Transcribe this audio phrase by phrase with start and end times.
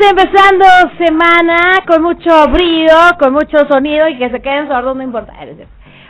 [0.00, 0.64] Empezando
[0.98, 1.56] semana
[1.86, 5.32] con mucho brillo, con mucho sonido y que se queden sordos no importa.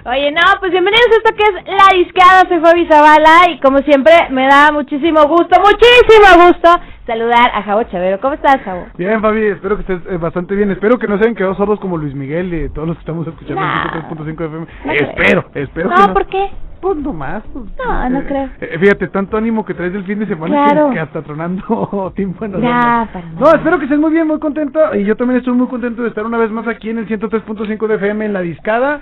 [0.04, 3.78] Oye, no, pues bienvenidos a esto que es La Discada, soy Fabi Zavala y como
[3.78, 8.20] siempre me da muchísimo gusto, muchísimo gusto saludar a Javo Chavero.
[8.20, 8.86] ¿Cómo estás, Javo?
[8.98, 10.70] Bien, Fabi, espero que estés eh, bastante bien.
[10.70, 13.26] Espero que no se hayan quedado sordos como Luis Miguel y todos los que estamos
[13.26, 14.58] escuchando en 103.5 FM.
[14.58, 15.10] No creo.
[15.10, 16.12] espero, espero no, que no.
[16.14, 16.50] ¿por qué?
[16.80, 17.42] Pues nomás.
[17.52, 18.48] pues, No, no eh, creo.
[18.60, 20.88] eh, fíjate, tanto ánimo que traes del fin de semana Claro.
[20.88, 23.08] que, que hasta tronando para No, nada.
[23.54, 24.78] espero que estés muy bien, muy contento.
[24.94, 27.86] Y yo también estoy muy contento de estar una vez más aquí en el 103.5
[27.86, 29.00] de FM en la discada.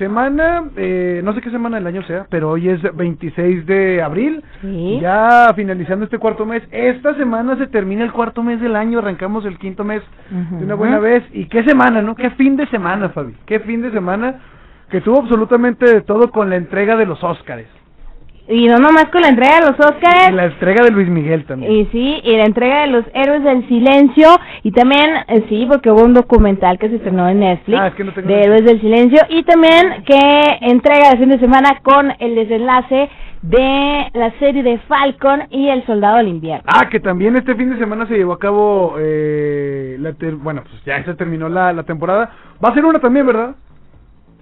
[0.00, 4.42] Semana, eh, no sé qué semana del año sea, pero hoy es 26 de abril.
[4.62, 4.98] Sí.
[4.98, 6.62] Ya finalizando este cuarto mes.
[6.70, 10.00] Esta semana se termina el cuarto mes del año, arrancamos el quinto mes
[10.30, 11.22] de una buena vez.
[11.34, 12.14] ¿Y qué semana, no?
[12.14, 13.34] ¿Qué fin de semana, Fabi?
[13.44, 14.40] ¿Qué fin de semana?
[14.88, 17.68] Que tuvo absolutamente de todo con la entrega de los Óscares.
[18.50, 20.32] Y no nomás con la entrega de los Y Óscares.
[20.34, 21.70] la entrega de Luis Miguel también.
[21.72, 24.28] Y sí, y la entrega de los héroes del silencio.
[24.64, 27.94] Y también, eh, sí, porque hubo un documental que se estrenó en Netflix Ah, es
[27.94, 29.20] que no tengo de héroes del silencio.
[29.28, 30.18] Y también que
[30.62, 33.08] entrega de fin de semana con el desenlace
[33.42, 36.64] de la serie de Falcon y el Soldado del Invierno.
[36.66, 40.62] Ah, que también este fin de semana se llevó a cabo, eh, la ter- bueno,
[40.68, 42.30] pues ya se terminó la, la temporada.
[42.62, 43.54] Va a ser una también, ¿verdad?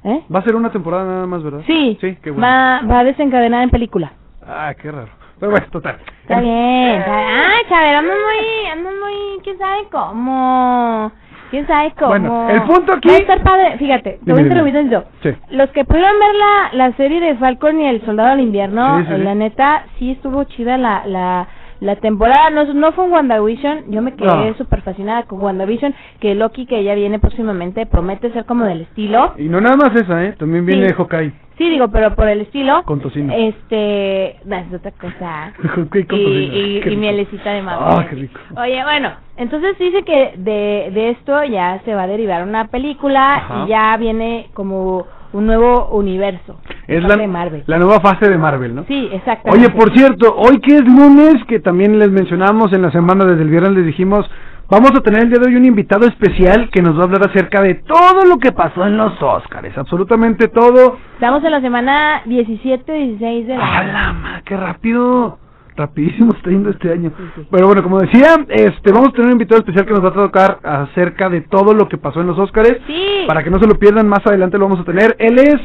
[0.04, 0.22] ¿Eh?
[0.34, 1.60] Va a ser una temporada nada más, ¿verdad?
[1.66, 2.46] Sí, Sí, qué bueno.
[2.46, 4.12] va, va a desencadenar en película.
[4.46, 5.08] Ah, qué raro.
[5.38, 5.98] Pero bueno, total.
[6.22, 6.98] Está bien.
[7.00, 11.12] está- Ay, Chavero, andan muy, andan muy, quién sabe cómo.
[11.50, 12.08] ¿Quién sabe cómo?
[12.08, 15.04] Bueno, el punto aquí- Va a estar padre, fíjate, te voy a yo.
[15.22, 15.30] Sí.
[15.50, 19.16] Los que pudieron ver la, la serie de Falcon y el Soldado del Invierno, sí.
[19.16, 21.48] la neta, sí estuvo chida la, la,
[21.80, 22.50] la temporada.
[22.50, 24.54] No, no fue un WandaVision, yo me quedé No.
[24.56, 29.34] súper fascinada con WandaVision, que Loki, que ya viene próximamente, promete ser como del estilo.
[29.38, 30.34] Y no nada más esa, ¿eh?
[30.38, 30.94] También viene Sí.
[30.94, 32.84] Hawkeye Sí, digo, pero por el estilo.
[32.84, 33.32] con tocino.
[33.36, 35.52] Este, no, es otra cosa.
[36.10, 37.86] Y, y, y mielecita de maple.
[37.88, 38.40] Ah, qué rico.
[38.56, 43.36] Oye, bueno, entonces dice que de, de esto ya se va a derivar una película
[43.36, 43.64] Ajá.
[43.64, 46.60] y ya viene como un nuevo universo.
[46.86, 47.64] Es la, de Marvel.
[47.66, 48.84] la nueva fase de Marvel, ¿no?
[48.84, 49.66] Sí, exactamente.
[49.66, 53.42] Oye, por cierto, hoy que es lunes, que también les mencionamos en la semana desde
[53.42, 54.28] el viernes, les dijimos,
[54.70, 57.28] vamos a tener el día de hoy un invitado especial que nos va a hablar
[57.28, 60.98] acerca de todo lo que pasó en los Óscares, absolutamente todo.
[61.14, 63.78] Estamos en la semana 17-16 de la...
[63.78, 64.42] ¡A la ma!
[64.44, 65.38] ¡Qué rápido!
[65.78, 67.12] Rapidísimo está yendo este año.
[67.50, 70.12] Pero bueno, como decía, este, vamos a tener un invitado especial que nos va a
[70.12, 72.78] tocar acerca de todo lo que pasó en los Óscares.
[72.86, 73.24] Sí.
[73.26, 75.14] Para que no se lo pierdan, más adelante lo vamos a tener.
[75.18, 75.56] Él es...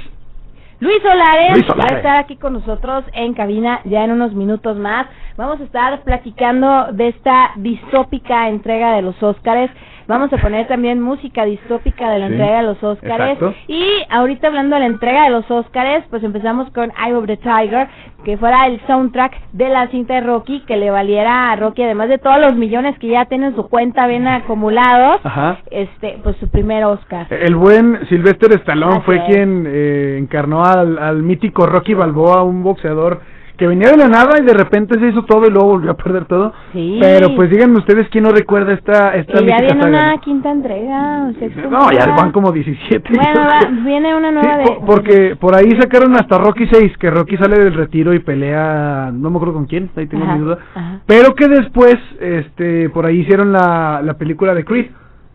[0.80, 1.92] Luis Solares, Luis Solares.
[1.92, 5.07] va a estar aquí con nosotros en cabina ya en unos minutos más.
[5.38, 9.71] Vamos a estar platicando de esta distópica entrega de los Óscares.
[10.08, 13.38] Vamos a poner también música distópica de la Sí, entrega de los Óscares.
[13.68, 17.38] Y ahorita hablando de la entrega de los Óscares, pues empezamos con Eye of the
[17.38, 17.88] Tiger,
[18.24, 22.10] que fuera el soundtrack de la cinta de Rocky, que le valiera a Rocky, además
[22.10, 25.58] de todos los millones que ya tiene en su cuenta bien acumulados, Ajá.
[25.72, 27.28] este, pues su primer Oscar.
[27.30, 29.24] El buen Sylvester Stallone Así fue es.
[29.26, 33.22] quien eh, encarnó al, al mítico Rocky Balboa, un boxeador
[33.63, 35.94] que venía de la nada y de repente se hizo todo y luego volvió a
[35.95, 36.51] perder todo.
[36.74, 36.98] Sí.
[37.00, 40.51] Pero pues díganme ustedes quién no recuerda esta esta Y ya viene saga, una quinta
[40.51, 43.13] entrega, o sexta No, ya van como 17.
[43.15, 44.63] Bueno, va- viene una Sí, nueva de...
[44.65, 49.12] po- porque por ahí sacaron hasta Rocky 6, que Rocky sale del retiro y pelea,
[49.13, 50.57] no me acuerdo con quién, ahí tengo Ajá, mi duda.
[50.75, 51.00] ajá.
[51.06, 54.88] Pero que después, este, por ahí hicieron la, la película de Creed,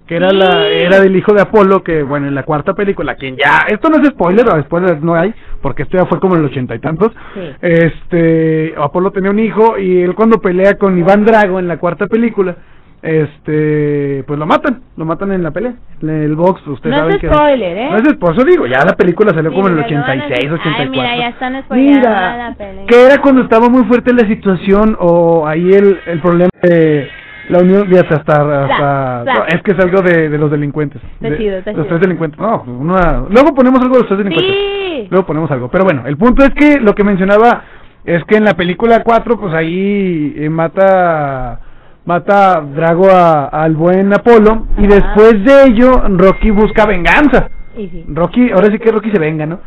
[0.09, 3.37] que era la era del hijo de Apolo, que bueno, en la cuarta película, quien
[3.37, 6.41] ya, esto no es spoiler, o spoiler no hay, porque esto ya fue como en
[6.41, 7.13] el ochenta y tantos.
[7.35, 7.41] Sí.
[7.61, 12.07] Este, Apolo tenía un hijo y él cuando pelea con Iván Drago en la cuarta
[12.07, 12.57] película,
[13.03, 17.15] este, pues lo matan, lo matan en la pelea, en el box, ustedes No es
[17.15, 17.89] saben que spoiler, ¿eh?
[17.91, 18.05] No es
[18.37, 20.51] eso digo, ya la película salió Sí, como en el me lo van a 86,
[20.51, 20.53] decir.
[20.53, 20.83] 84.
[20.83, 22.87] Ay, mira, ya están Mira, la pelea.
[22.87, 27.09] que era cuando estaba muy fuerte la situación o ahí el, el problema de
[27.49, 31.01] la unión, fíjate, hasta, hasta no, es que es algo de, de los delincuentes.
[31.15, 31.89] Está de- chido, está Los chido.
[31.89, 34.55] tres delincuentes, no, una- luego ponemos algo de los tres delincuentes.
[34.55, 35.09] Sí.
[35.11, 35.69] Luego ponemos algo.
[35.71, 37.63] Pero bueno, el punto es que lo que mencionaba
[38.05, 41.61] es que en la película 4, pues ahí eh, mata
[42.05, 47.51] mata Drago a- al buen Apolo y después de ello Rocky busca venganza.
[47.79, 48.05] Y sí.
[48.09, 49.61] Rocky, ahora sí que Rocky se venga, ¿no?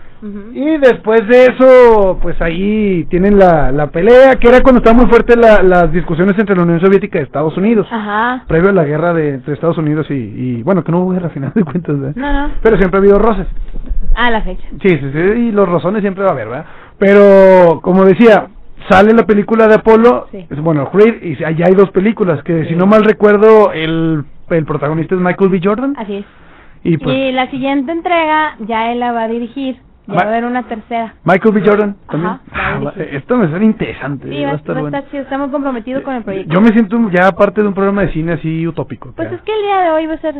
[0.53, 5.09] Y después de eso, pues ahí tienen la, la pelea, que era cuando estaban muy
[5.09, 8.43] fuertes la- las discusiones entre la Unión Soviética y Estados Unidos, Ajá.
[8.47, 11.27] previo a la guerra de, entre Estados Unidos y, y, bueno, que no hubo guerra
[11.27, 12.15] a final de cuentas, ¿verdad?
[12.15, 12.53] No, no.
[12.61, 13.47] Pero siempre ha habido roces.
[14.15, 14.63] A la fecha.
[14.81, 16.65] Sí, sí, sí, y los rozones siempre va a haber, ¿verdad?
[16.99, 18.47] Pero, como decía,
[18.89, 20.45] sale la película de Apolo, Sí.
[20.49, 22.69] es, bueno, Creed, y allá hay dos películas, que Sí.
[22.69, 25.61] si no mal recuerdo, el, el protagonista es Michael B.
[25.63, 26.25] Jordan, Así es.
[26.83, 29.75] Y pues Y la siguiente entrega ya él la va a dirigir.
[30.07, 31.13] Ya Ma- va a haber una tercera.
[31.23, 31.61] Michael B.
[31.63, 32.31] Jordan también.
[32.51, 34.97] Ajá, Ah, esto me suena interesante, Sí, va a estar bueno.
[34.97, 36.51] Está muy comprometido con el proyecto.
[36.53, 39.13] Yo me siento ya parte de un programa de cine así utópico.
[39.15, 39.37] Pues creo.
[39.39, 40.35] es que el día de hoy va a ser...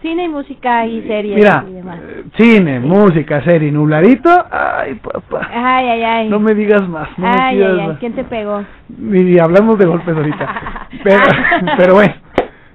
[0.00, 2.00] Cine y música y series Mira, y demás.
[2.02, 4.30] eh, cine, música, serie, nubladito.
[4.50, 5.48] Ay, papá.
[5.52, 6.28] Ay, ay, ay.
[6.28, 7.08] No me digas más.
[7.16, 7.98] No me ay, pidas ay, ay, más.
[7.98, 8.64] ¿quién te pegó?
[8.88, 10.88] Ni hablamos de golpes ahorita.
[11.04, 11.20] Pero,
[11.76, 12.14] pero bueno.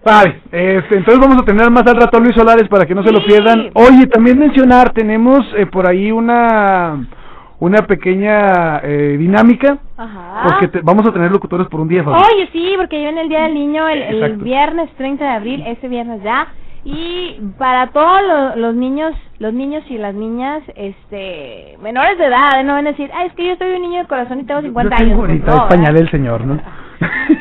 [0.06, 3.04] Vale, este, entonces vamos a tener más al rato a Luis Solares para que no
[3.04, 3.70] se lo pierdan.
[3.74, 7.06] Oye, también mencionar, tenemos eh, por ahí una
[7.60, 10.44] una pequeña eh, dinámica, Ajá.
[10.44, 12.16] porque te- vamos a tener locutores por un día, Fabi.
[12.32, 15.88] Oye, sí, porque yo en el Día del Niño, el, viernes 30 de abril, ese
[15.88, 16.50] viernes ya,
[16.84, 22.64] y para todos lo- los niños, los niños y las niñas, este, menores de edad,
[22.64, 24.62] no van a decir, ah, es que yo soy un niño de corazón y tengo
[24.62, 25.42] 50 Yo tengo años.
[25.44, 26.02] Pues no, es pañal ¿verdad?
[26.04, 26.60] el señor, ¿no?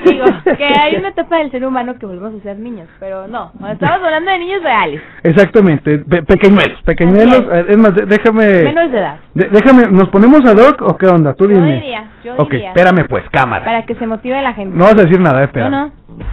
[0.04, 0.24] Digo,
[0.58, 4.02] que hay una etapa del ser humano que volvemos a ser niños, pero no, estamos
[4.04, 7.44] hablando de niños reales, Exactamente, pe- pequeñuelos, pequeñuelos.
[7.52, 8.62] Eh, Es más, déjame...
[8.64, 9.16] menores de edad.
[9.34, 11.34] de- déjame, ¿nos ponemos a Doc o qué onda?
[11.34, 11.74] Tú Yo dime.
[11.74, 12.68] diría, yo ok, diría.
[12.68, 13.64] espérame pues, cámara.
[13.64, 14.76] Para que se motive la gente.
[14.76, 15.68] No vas a decir nada, eh, espera.
[15.70, 15.90] no,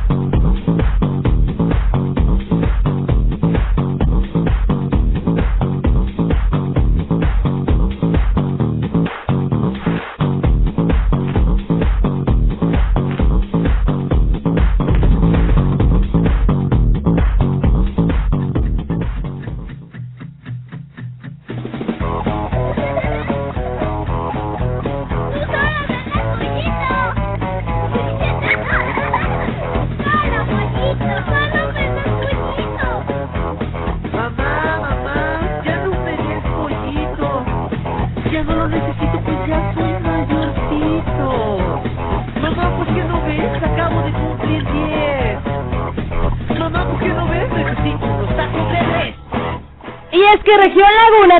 [0.09, 0.42] no.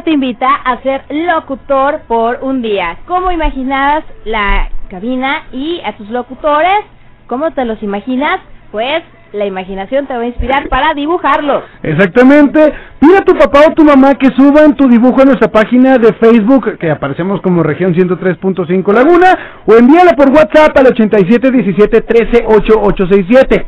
[0.04, 2.98] Te invita a ser locutor por un día.
[3.08, 6.86] ¿Cómo imaginabas la cabina y a tus locutores?
[7.28, 8.40] ¿Cómo te los imaginas?
[8.72, 11.64] Pues la imaginación te va a inspirar para dibujarlos.
[11.82, 12.72] Exactamente.
[13.00, 16.14] Pide a tu papá o tu mamá que suban tu dibujo a nuestra página de
[16.14, 23.66] Facebook, que aparecemos como región 103.5 Laguna, o envíala por WhatsApp al 8717138867.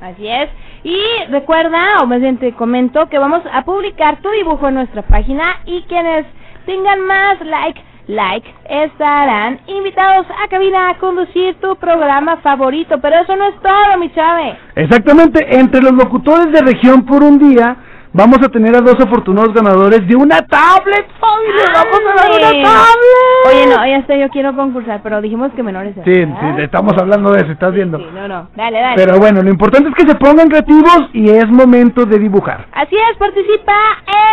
[0.00, 0.48] Así es.
[0.82, 0.98] Y
[1.30, 5.60] recuerda, o más bien te comento, que vamos a publicar tu dibujo en nuestra página
[5.66, 6.26] y quienes
[6.64, 12.98] tengan más like, like, estarán invitados a cabina a conducir tu programa favorito.
[13.00, 14.56] Pero eso no es todo, mi chave.
[14.74, 17.76] Exactamente, entre los locutores de región por un día,
[18.12, 22.30] vamos a tener a dos afortunados ganadores de una tablet, Fabi, le vamos a dar
[22.30, 23.46] una tablet.
[23.48, 26.56] Oye, no, ya sé, yo quiero concursar, pero dijimos que menores Sí, edad.
[26.56, 27.98] sí, estamos hablando de eso, estás viendo.
[27.98, 28.96] Sí, no, no, dale, dale.
[28.96, 32.66] Pero bueno, lo importante es que se pongan creativos y es momento de dibujar.
[32.72, 33.74] Así es, participa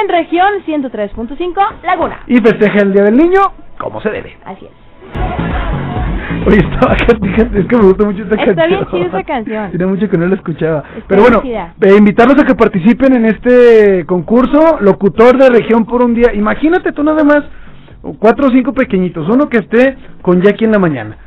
[0.02, 2.20] en región 103.5 Laguna.
[2.28, 3.42] Y festeja el Día del Niño
[3.78, 4.38] como se debe.
[4.46, 5.87] Así es.
[6.46, 8.68] Oye, estaba fíjate, es que me gusta mucho esta Está canción.
[8.70, 9.70] bien chida esa canción.
[9.72, 10.84] Tiene mucho que no la escuchaba.
[10.96, 16.04] Está Pero bueno, eh, invitarlos a que participen en este concurso, locutor de región por
[16.04, 16.34] un día.
[16.34, 17.44] Imagínate tú nada más,
[18.20, 21.18] cuatro o cinco pequeñitos, uno que esté con Jackie en la mañana.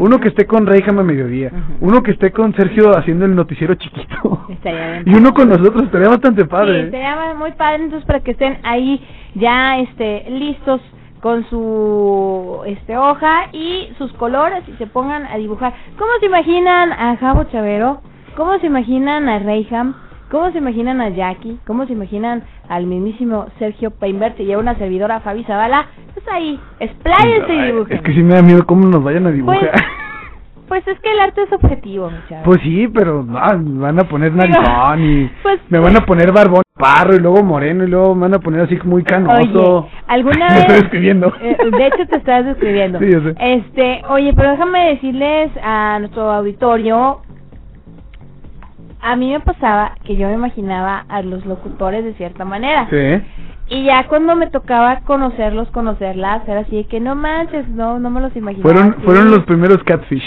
[0.00, 1.86] Uno que esté con Reyham a mediodía, Ujú.
[1.90, 6.08] uno que esté con Sergio haciendo el noticiero chiquito, Estaría y uno con nosotros, estaría
[6.08, 6.86] bastante padre.
[6.86, 9.00] Sí, sería muy padre entonces para que estén ahí
[9.36, 10.80] ya este listos
[11.20, 15.74] con su este hoja y sus colores y se pongan a dibujar.
[15.98, 18.00] ¿Cómo se imaginan a Javo Chavero?
[18.36, 19.94] ¿Cómo se imaginan a Reyham?
[20.30, 21.58] ¿Cómo se imaginan a Jackie?
[21.66, 25.86] ¿Cómo se imaginan al mismísimo Sergio Peinbert y a una servidora Fabi Zavala?
[26.14, 27.96] Pues ahí, expláyense y dibujen.
[27.96, 29.70] Es que sí me da miedo cómo nos vayan a dibujar.
[29.72, 29.82] Pues,
[30.70, 32.44] pues es que el arte es objetivo, mi chavo.
[32.44, 36.32] Pues sí, pero ah, me van a poner narizón y Pues- me van a poner
[36.32, 39.78] barbón parro y luego moreno y luego me van a poner así muy canoso.
[39.80, 40.60] Oye, ¿alguna Me vez?
[40.60, 41.32] estoy escribiendo.
[41.42, 42.98] Eh, de hecho, te estás describiendo.
[43.00, 43.34] Sí, yo sé.
[43.38, 47.20] Este, oye, pero déjame decirles a nuestro auditorio.
[49.02, 52.86] A mí me pasaba que yo me imaginaba a los locutores de cierta manera.
[52.90, 53.22] Sí.
[53.70, 58.10] Y ya cuando me tocaba conocerlos, conocerlas, era así de que no manches, no, no
[58.10, 58.68] me los imaginaba.
[58.68, 59.02] Fueron así.
[59.04, 60.24] fueron los primeros catfish.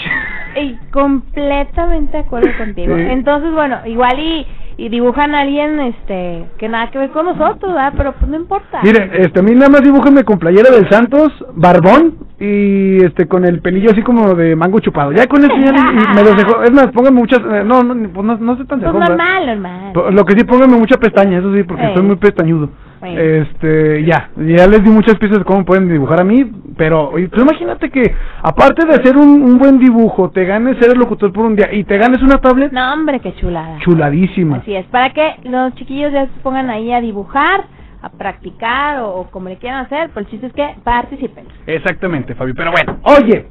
[0.56, 2.96] Y completamente de acuerdo contigo.
[2.96, 3.02] Sí.
[3.02, 4.46] Entonces, bueno, igual y,
[4.78, 7.92] y dibujan a alguien este que nada que ver con nosotros, ¿verdad?
[7.94, 8.80] Pero pues no importa.
[8.82, 13.44] Miren, este, a mí nada más dibújenme con playera del Santos, barbón y este con
[13.44, 15.12] el pelillo así como de mango chupado.
[15.12, 16.62] Ya con eso ya me los dejo.
[16.62, 19.16] Es más, pónganme muchas eh, no, no, pues no, no sé tan Pues cejón, ¿verdad?
[19.16, 19.92] normal, normal.
[19.92, 21.94] Po- Lo que sí, pónganme mucha pestaña, eso sí, porque Ey.
[21.94, 22.70] soy muy pestañudo.
[23.06, 27.42] Este, ya, ya les di muchas pistas de cómo pueden dibujar a mí, pero tú
[27.42, 31.44] imagínate que, aparte de hacer un, un buen dibujo, te ganes ser el locutor por
[31.44, 33.78] un día y te ganes una tablet No, hombre, qué chulada.
[33.80, 34.56] chuladísima.
[34.56, 37.64] Así es, para que los chiquillos ya se pongan ahí a dibujar,
[38.04, 41.46] a practicar o, o como le quieran hacer, pero el chiste es que participen.
[41.66, 42.98] Exactamente, Fabi, pero bueno.
[43.04, 43.46] Oye,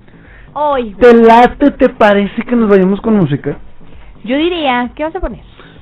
[0.54, 3.58] Hoy, ¿te late, te parece que nos vayamos con música?
[4.24, 5.42] yo diría, ¿qué vas a poner?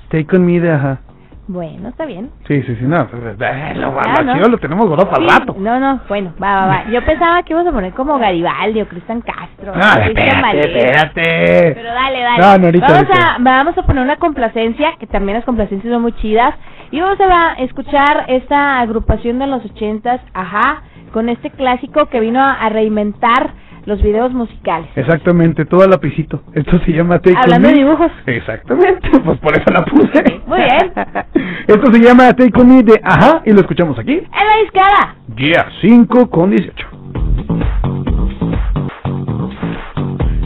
[0.09, 0.99] Take on me de ajá.
[1.47, 2.29] Bueno, está bien.
[2.47, 3.07] Sí, sí, sí, no.
[3.07, 4.33] pues, eh, lo, Ya, lo ¿no?
[4.35, 5.55] chido lo tenemos guardado para el Sí, rato.
[5.57, 6.83] No, no, bueno, va, va, va.
[6.91, 9.73] Yo pensaba que ibas a poner como Garibaldi o Cristian Castro.
[9.75, 11.73] Ah, o Cristian espérate, espérate.
[11.75, 12.37] Pero dale, dale.
[12.37, 13.35] No, no, ahorita, vamos, ahorita.
[13.35, 16.55] A, vamos a poner una complacencia, que también las complacencias son muy chidas.
[16.91, 22.39] Y vamos a escuchar esta agrupación de los ochentas, ajá, con este clásico que vino
[22.39, 23.51] a, a reinventar
[23.85, 24.89] los videos musicales.
[24.95, 26.41] Exactamente, todo a lapicito.
[26.53, 27.73] Esto se llama Take On Hablando Me.
[27.73, 28.11] de dibujos.
[28.25, 30.23] Exactamente, pues por eso la puse.
[30.45, 30.91] Muy bien.
[31.67, 34.13] Esto se llama Take On Me de Ajá y lo escuchamos aquí.
[34.13, 35.15] ¡En la discada!
[35.35, 36.87] Yeah, 5 con 18.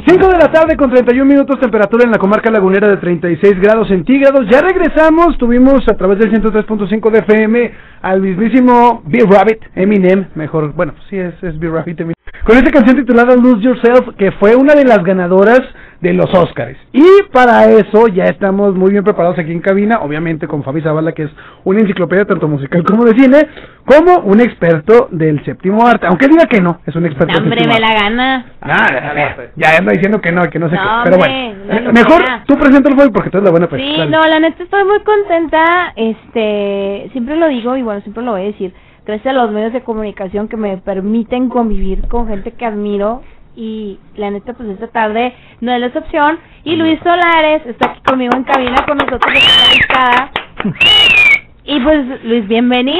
[0.07, 3.87] 5 de la tarde con 31 minutos, temperatura en la comarca lagunera de 36 grados
[3.87, 4.45] centígrados.
[4.51, 7.71] Ya regresamos, tuvimos a través del 103.5 de FM
[8.03, 12.01] al mismísimo B-Rabbit, Eminem, mejor, bueno, sí es, es B-Rabbit.
[12.43, 15.61] Con esta canción titulada Lose Yourself, que fue una de las ganadoras
[16.05, 16.77] de los Oscars.
[16.93, 21.13] Y para eso ya estamos muy bien preparados aquí en cabina, obviamente con Fabi Zavala,
[21.13, 21.31] que es
[21.63, 23.39] una enciclopedia tanto musical como de cine,
[23.85, 26.05] como un experto del séptimo arte.
[26.07, 27.95] Aunque diga que no, es un experto del ¡Hombre, séptimo me arte.
[27.95, 28.45] la gana!
[28.61, 30.87] Ah, a ver, ya anda diciendo que no, que no sé No, qué.
[31.09, 33.81] Pero hombre, bueno, mejor tú preséntalo Fabi, porque tú eres la buena pues.
[33.81, 38.31] Sí, no, la neta estoy muy contenta, este, siempre lo digo y bueno, siempre lo
[38.31, 38.73] voy a decir,
[39.05, 43.21] gracias a los medios de comunicación que me permiten convivir con gente que admiro
[43.55, 48.01] y la neta pues esta tarde no es la excepción y Luis Solares está aquí
[48.05, 49.33] conmigo en cabina con nosotros
[51.65, 52.99] y pues Luis, bienvenido.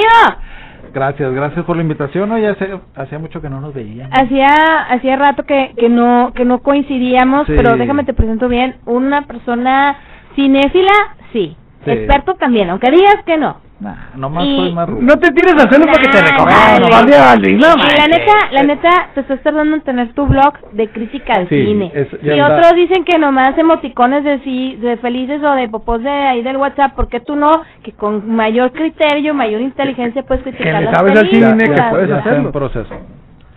[0.94, 2.32] Gracias, gracias por la invitación.
[2.32, 4.18] Oye, hace, hacía mucho que no nos veíamos.
[4.18, 4.48] Hacía
[4.90, 7.54] hacía rato que, que no que no coincidíamos, Sí.
[7.56, 9.98] pero déjame te presento bien, una persona
[10.36, 10.94] cinéfila,
[11.34, 11.92] sí, Sí.
[11.92, 13.58] experto también, aunque digas que no.
[13.78, 15.02] Nah, nomás Y- soy más rudo.
[15.02, 16.82] No te tires al suelo para que te Nah, recojan.
[16.82, 20.88] No, no y la neta, la neta, te estás tardando en tener tu blog de
[20.88, 21.92] crítica al Sí, cine.
[21.94, 26.10] es- y otros dicen que nomás emoticones de sí, de felices o de popos de
[26.10, 27.52] ahí del WhatsApp, ¿por qué tú no?
[27.84, 32.12] Que con mayor criterio, mayor inteligencia puedes criticar le las sabes al cine, que puedes
[32.12, 32.38] hacerlo.
[32.46, 32.96] en proceso.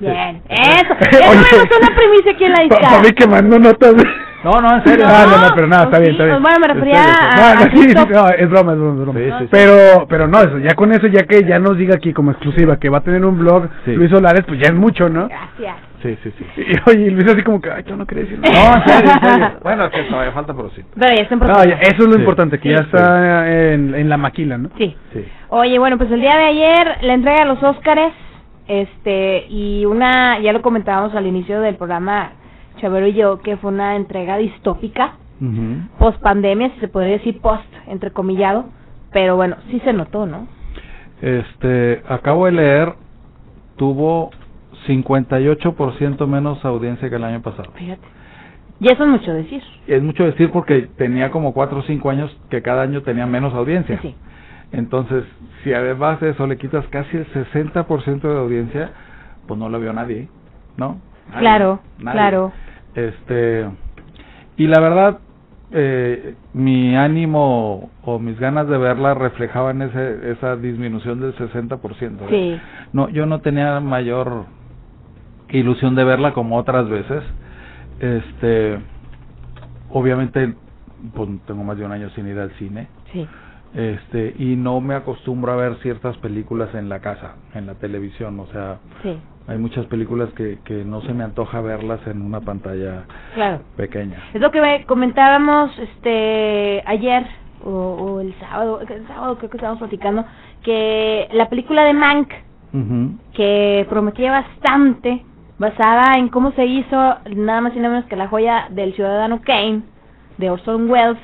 [0.00, 0.94] Bien, eso.
[1.30, 1.40] Oye.
[1.40, 2.88] Eso es una primicia aquí en la Pa- discada.
[2.96, 3.94] Fabi quemando notas.
[4.45, 5.04] No, no, en serio.
[5.09, 6.42] Ah, no, no, pero nada, está bien, sí, está bien.
[6.42, 8.78] Bueno, me refería a, No, a no, sí, sí, no, es broma, es broma, es
[9.00, 9.18] broma.
[9.18, 9.49] Sí, sí, sí.
[9.50, 12.78] Pero, pero no, eso, ya con eso, ya que ya nos diga aquí como exclusiva
[12.78, 13.95] que va a tener un blog Sí.
[13.95, 15.28] Luis Solares, pues ya es mucho, ¿no?
[15.28, 15.76] Gracias.
[16.02, 16.45] Sí, sí, sí.
[16.68, 18.75] Y oye, Luis así como que, ay, yo no quería decir No, nada.
[18.76, 19.50] en serio, en serio.
[19.64, 20.83] Bueno, es que todavía falta, pero sí.
[20.95, 21.68] Pero ya está en No, proceso.
[21.71, 22.21] ya, eso es lo Sí.
[22.21, 22.85] importante, que Sí, ya sí.
[22.85, 24.71] está en, en la maquila, ¿no?
[24.78, 24.97] Sí.
[25.12, 25.25] Sí.
[25.49, 28.12] Oye, bueno, pues el día de ayer la entrega de los Óscares,
[28.68, 32.32] este, y una, ya lo comentábamos al inicio del programa,
[32.78, 35.88] Chavero y yo, que fue una entrega distópica, Ujú.
[35.99, 38.67] post pandemia, si se podría decir post, entrecomillado,
[39.12, 40.47] pero bueno, sí se notó, ¿no?
[41.21, 42.95] Este, acabo de leer,
[43.76, 44.30] tuvo
[44.86, 47.71] 58% menos audiencia que el año pasado.
[47.75, 48.06] Fíjate.
[48.80, 49.62] Y eso es mucho decir.
[49.88, 53.52] Es mucho decir porque tenía como 4 o 5 años que cada año tenía menos
[53.54, 53.99] audiencia.
[54.00, 54.14] Sí.
[54.71, 55.25] Entonces,
[55.64, 58.91] si además de eso le quitas casi el 60% de audiencia,
[59.47, 60.28] pues no lo vio nadie,
[60.76, 61.00] ¿no?
[61.28, 62.12] Nadie, Claro, nadie.
[62.19, 62.52] claro.
[63.06, 63.69] Este,
[64.56, 65.19] y la verdad,
[65.71, 71.80] eh, mi ánimo o mis ganas de verla reflejaban ese, esa disminución del 60%.
[71.82, 72.26] ¿eh?
[72.28, 72.61] Sí.
[72.93, 74.47] No, yo no tenía mayor
[75.50, 77.23] ilusión de verla como otras veces.
[78.00, 78.78] Este,
[79.91, 80.54] obviamente,
[81.15, 82.89] pues tengo más de un año sin ir al cine.
[83.13, 83.26] Sí.
[83.75, 88.41] Este, y no me acostumbro a ver ciertas películas en la casa, en la televisión,
[88.41, 89.19] o sea, Sí.
[89.47, 93.04] hay muchas películas que, que no se me antoja verlas en una pantalla
[93.35, 93.61] Claro.
[93.76, 94.17] pequeña.
[94.33, 97.26] Es lo que comentábamos este ayer
[97.65, 100.25] o, o el sábado, el sábado creo que estábamos platicando
[100.63, 102.31] que la película de Mank
[103.35, 105.25] que prometía bastante
[105.59, 106.97] basada en cómo se hizo
[107.35, 109.83] nada más y nada menos que la joya del ciudadano Kane
[110.37, 111.19] de Orson Welles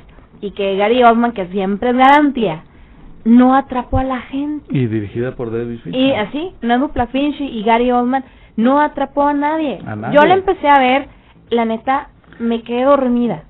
[0.46, 2.62] y que Gary Oldman que siempre es garantía
[3.24, 6.00] no atrapó a la gente Y dirigida por David Fincher.
[6.00, 8.24] y así dupla Finch y Gary Oldman
[8.56, 9.80] no atrapó a nadie.
[9.86, 10.14] A nadie.
[10.14, 11.08] yo la empecé a ver
[11.50, 13.44] la neta me quedé dormida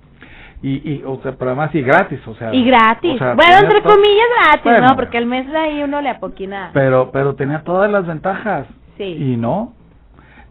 [0.62, 2.54] Y, y, o sea, pero además y gratis, o sea.
[2.54, 4.88] y gratis o sea, bueno entre comillas gratis Bueno.
[4.88, 8.66] no porque el mes de ahí uno le apoquina Pero, pero tenía todas las ventajas.
[8.96, 9.72] sí Y no.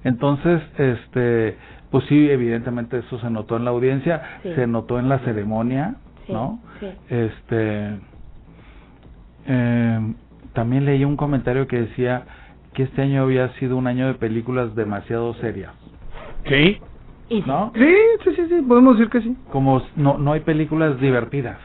[0.04, 1.58] Entonces, este,
[1.90, 4.50] pues sí, evidentemente eso se notó en la audiencia, Sí.
[4.56, 6.60] se notó en la ceremonia, Sí, ¿no?
[6.80, 6.88] sí.
[7.10, 7.98] Este,
[9.48, 10.14] eh,
[10.54, 12.24] también leí un comentario que decía
[12.74, 15.74] que este año había sido un año de películas demasiado serias,
[16.48, 16.80] Sí.
[17.46, 17.72] ¿no?
[17.76, 19.36] Sí, sí, sí, sí, podemos decir que sí.
[19.52, 21.58] Como no, no hay películas divertidas.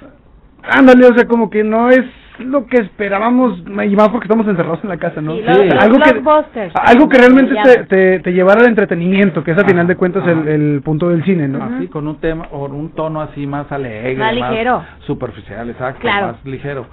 [0.62, 2.04] Ándale, o sea, como que no es
[2.40, 5.34] lo que esperábamos, y más porque estamos encerrados en la casa, ¿no?
[5.36, 9.60] Sí, algo que algo que realmente te, te, te llevara al entretenimiento, que es a
[9.60, 11.62] Ajá, final de cuentas el, el punto del cine, ¿no?
[11.64, 14.82] Así, con un tema, o un tono así más alegre, Más ligero.
[15.06, 16.28] superficial, exacto, Claro.
[16.28, 16.86] más ligero.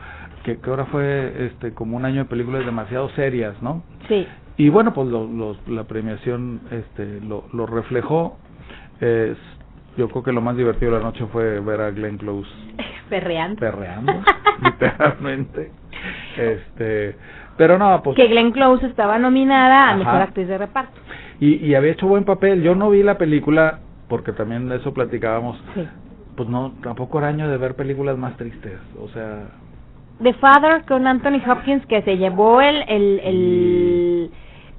[0.44, 3.84] que, que ahora fue este como un año de películas demasiado serias, ¿no?
[4.08, 4.28] Sí.
[4.58, 8.38] Y bueno, pues lo, lo- la premiación este, lo, lo reflejó.
[9.02, 9.38] Es,
[9.98, 12.50] yo creo que lo más divertido de la noche fue ver a Glenn Close
[13.10, 13.60] Perreando.
[13.60, 14.14] perreando,
[14.64, 15.72] literalmente.
[16.38, 17.16] Este,
[17.58, 19.98] pero no, pues que Glenn Close estaba nominada a Ajá.
[19.98, 21.00] Mejor Actriz de Reparto.
[21.40, 22.62] y, y había hecho buen papel.
[22.64, 25.58] Yo no vi la película porque también de eso platicábamos.
[25.74, 25.88] Sí.
[26.36, 28.78] Pues no, tampoco era año de ver películas más tristes.
[29.02, 29.44] O sea,
[30.22, 34.32] The Father con Anthony Hopkins que se llevó el, el, el,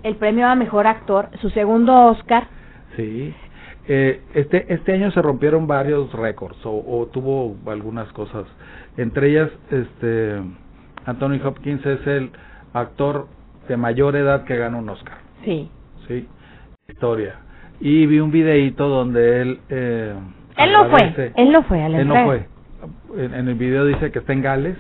[0.03, 2.49] el premio a Mejor Actor, su segundo Oscar.
[2.97, 3.35] Sí.
[3.89, 8.47] Eh, este este año se rompieron varios récords o, o tuvo algunas cosas.
[8.97, 10.41] Entre ellas, este
[11.05, 12.31] Anthony Hopkins es el
[12.73, 13.29] actor
[13.69, 15.19] de mayor edad que gana un Oscar.
[15.45, 15.71] Sí.
[16.09, 16.27] Sí.
[16.89, 17.37] Historia.
[17.81, 20.15] Y vi un videíto donde él eh,
[20.57, 22.47] Él no fue, él no fue a la Él no fue.
[23.17, 24.77] En, en el video dice que está en Gales.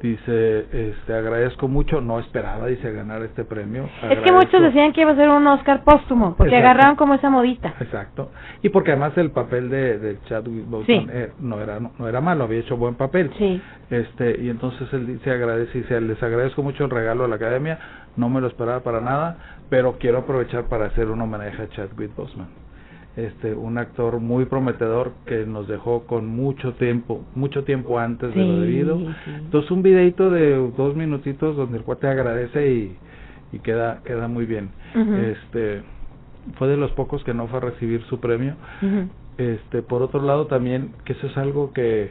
[0.00, 3.86] Dice, este, agradezco mucho, no esperaba, dice, ganar este premio.
[4.08, 6.70] Es que muchos decían que iba a ser un Oscar póstumo, porque Exacto.
[6.70, 7.74] agarraron como esa modita.
[7.80, 8.30] Exacto.
[8.62, 11.10] Y porque además el papel de, de Chadwick Boseman Sí.
[11.12, 13.30] eh, no era no, no era malo, había hecho buen papel.
[13.36, 13.60] Sí.
[13.90, 17.78] Este, y entonces él dice, agradece, dice, les agradezco mucho el regalo a la academia,
[18.16, 19.36] no me lo esperaba para nada,
[19.68, 22.48] pero quiero aprovechar para hacer un homenaje a Chadwick Boseman.
[23.16, 28.44] Este, un actor muy prometedor que nos dejó con mucho tiempo, mucho tiempo antes de
[28.44, 28.98] lo debido.
[28.98, 29.04] sí.
[29.26, 32.96] Entonces un videito de dos minutitos donde el cuate agradece y,
[33.52, 34.70] y queda, queda muy bien.
[34.94, 35.82] Este,
[36.56, 38.54] fue de los pocos que no fue a recibir su premio.
[39.38, 42.10] Este, por otro lado también, que eso es algo que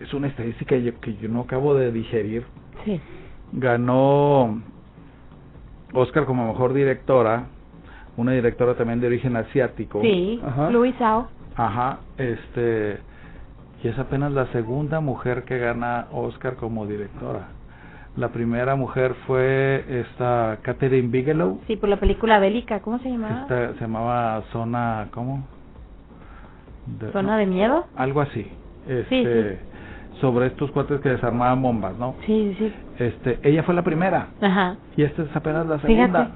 [0.00, 2.44] es una estadística yo- que yo no acabo de digerir.
[2.84, 3.00] Sí.
[3.52, 4.60] Ganó
[5.94, 7.46] Oscar como mejor directora,
[8.16, 10.00] una directora también de origen asiático.
[10.02, 10.40] Sí.
[10.44, 10.68] Ajá.
[11.56, 12.98] Ajá, este,
[13.82, 17.48] y es apenas la segunda mujer que gana Oscar como directora.
[18.16, 21.60] La primera mujer fue esta Catherine Bigelow.
[21.66, 23.42] Sí, por la película bélica, ¿cómo se llamaba?
[23.42, 25.46] Esta se llamaba Zona, ¿cómo?
[26.86, 27.86] De- ¿Zona de miedo?
[27.96, 28.46] algo así.
[28.88, 29.58] Este,
[30.20, 32.14] sobre estos cuates que desarmaban bombas, ¿no?
[32.24, 32.72] Sí, sí.
[32.98, 34.76] Este, ella fue la primera Ajá.
[34.96, 36.28] y esta es apenas la Fíjate.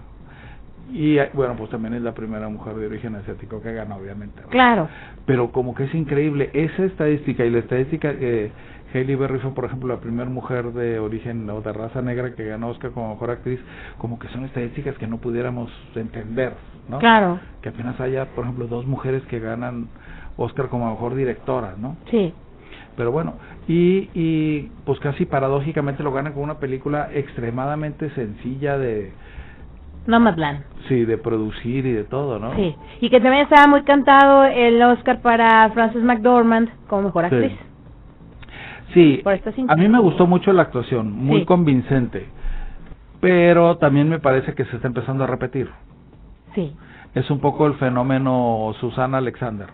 [0.93, 4.43] Y eh, bueno, pues también es la primera mujer de origen asiático que gana, obviamente.
[4.51, 4.89] Claro.
[5.27, 8.51] Pero como que es increíble esa estadística y la estadística que
[8.93, 12.45] Hailey Berry fue, por ejemplo, la primera mujer de origen o de raza negra que
[12.45, 13.61] ganó Oscar como mejor actriz,
[13.99, 16.55] como que son estadísticas que no pudiéramos entender,
[16.89, 16.99] ¿no?
[16.99, 17.39] Claro.
[17.63, 19.89] Que apenas haya, por ejemplo, dos mujeres que ganan
[20.37, 21.97] Oscar como mejor directora, ¿no?
[22.11, 22.35] Sí.
[22.97, 23.35] Pero bueno,
[23.69, 29.13] y, y pues casi paradójicamente lo ganan con una película extremadamente sencilla de,
[30.07, 30.65] Nomadland.
[30.89, 32.55] sí, de producir y de todo, ¿no?
[32.57, 32.75] Sí.
[33.01, 37.53] Y que también estaba muy cantado el Oscar para Frances McDormand como mejor actriz.
[38.93, 39.35] Sí, Por
[39.69, 41.47] a mí me gustó mucho la actuación, muy Sí.
[41.47, 42.27] convincente,
[43.21, 45.71] pero también me parece que se está empezando a repetir.
[46.57, 46.75] Sí.
[47.15, 49.69] Es un poco el fenómeno Susana Alexander,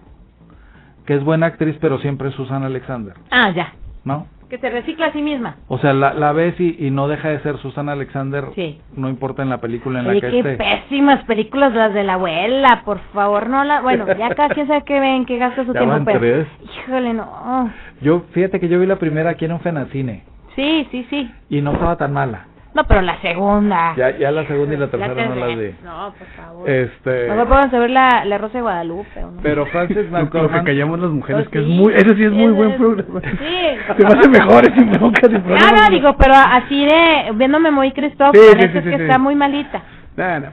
[1.07, 3.73] que es buena actriz, pero siempre es Susana Alexander, Ah, ya.
[4.05, 4.27] ¿no?
[4.49, 5.57] Que se recicla a sí misma.
[5.69, 8.79] O sea, la, la ves y, y no deja de ser Susana Alexander, Sí.
[8.95, 10.57] no importa en la película en Oye, la que qué esté.
[10.57, 13.81] pésimas películas las de la abuela, por favor, no la...
[13.81, 16.21] Bueno, ya cada quien sabe qué ven, qué gasta su Ya tiempo, van pero...
[16.21, 16.47] tres.
[16.63, 17.73] Híjole, no.
[18.03, 20.23] Yo, fíjate que yo vi la primera aquí en un Fenacine
[20.55, 21.31] Sí, sí, sí.
[21.51, 22.47] y no estaba tan mala.
[22.77, 23.95] No, pero la segunda.
[23.97, 25.47] Ya, ya la segunda y la tercera no tercera.
[25.47, 25.75] las vi.
[25.83, 26.71] No, por favor.
[26.71, 29.41] Este, No me pueden saber la, la Rosa de Guadalupe, ¿o no?
[29.43, 32.33] pero Francis Lo, lo que McDormand callamos las mujeres, que es muy, ese sí es
[32.33, 33.21] muy Ese buen programa.
[33.23, 33.37] Sí.
[33.97, 35.59] Se me hace mejores sin bronca, sin problema.
[35.69, 39.03] Claro, digo, pero así de viéndome muy Cristóbal, Sí, sí, es que sí.
[39.03, 39.83] está muy malita.
[40.17, 40.47] No, no,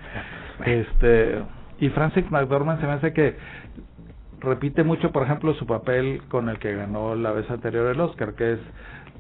[0.66, 1.40] Este,
[1.80, 3.36] y Francis McDormand se me hace que
[4.40, 8.34] repite mucho, por ejemplo, su papel con el que ganó la vez anterior el Oscar,
[8.36, 8.60] que es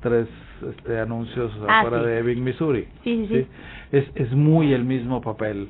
[0.01, 0.27] tres
[0.69, 2.05] este, anuncios Ah, afuera sí.
[2.05, 2.87] de Ebbing, Missouri.
[3.03, 3.47] Sí, sí, sí.
[3.91, 5.69] Es, es muy el mismo papel,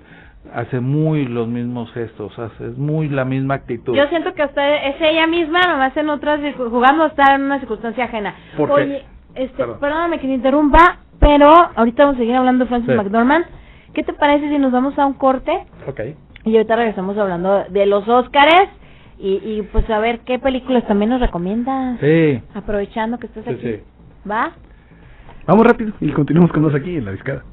[0.54, 3.96] hace muy los mismos gestos, hace, es muy la misma actitud.
[3.96, 8.06] Yo siento que usted es ella misma, nomás en otras, jugando está en una circunstancia
[8.06, 8.36] ajena.
[8.58, 8.74] ¿Por qué?
[8.82, 9.80] Oye, este, Perdón.
[9.80, 12.96] perdóname que te interrumpa, pero ahorita vamos a seguir hablando de Francis Sí.
[12.98, 13.46] McDormand.
[13.94, 15.52] ¿Qué te parece si nos vamos a un corte?
[15.88, 16.00] Ok.
[16.46, 18.70] Y ahorita regresamos hablando de los Óscares
[19.20, 22.00] y, y pues a ver qué películas también nos recomiendas.
[22.00, 23.62] Sí, Aprovechando que estás sí, aquí.
[23.62, 23.80] sí.
[24.30, 24.52] ¿Va?
[25.46, 27.44] Vamos rápido y continuamos con dos aquí en la discada.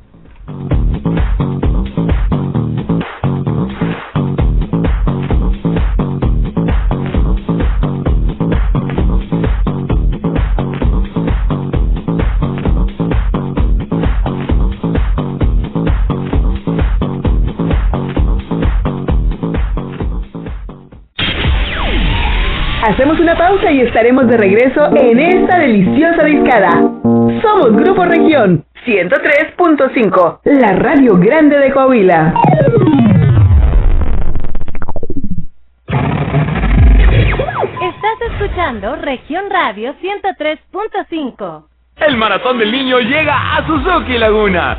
[23.81, 26.71] Y estaremos de regreso en esta deliciosa discada.
[27.43, 32.35] Somos Grupo Región 103.5, la radio grande de Coahuila.
[37.81, 41.65] Estás escuchando Región Radio 103.5.
[42.07, 44.79] El maratón del niño llega a Suzuki Laguna.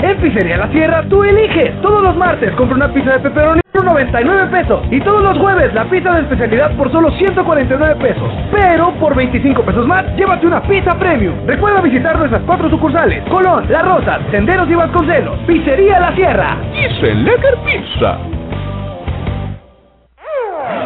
[0.00, 1.80] En Pizzería La Sierra tú eliges.
[1.82, 4.80] Todos los martes compra una pizza de pepperoni por 99 pesos.
[4.90, 8.30] Y todos los jueves la pizza de especialidad por solo 149 pesos.
[8.52, 11.34] Pero por 25 pesos más, llévate una pizza premium.
[11.46, 13.22] Recuerda visitar nuestras cuatro sucursales.
[13.28, 15.38] Colón, La Rosa, Senderos y Vasconcelos.
[15.46, 16.56] Pizzería La Sierra.
[16.74, 18.18] Y Lecker Pizza.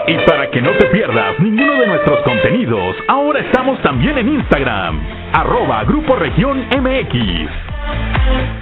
[0.06, 5.00] Y para que no te pierdas ninguno de nuestros contenidos, ahora estamos también en Instagram,
[5.32, 8.61] arroba Grupo Región MX.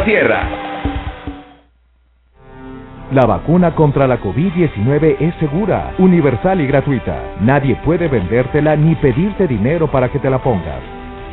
[0.05, 0.47] tierra.
[3.11, 7.35] La vacuna contra la COVID-19 es segura, universal y gratuita.
[7.41, 10.79] Nadie puede vendértela ni pedirte dinero para que te la pongas.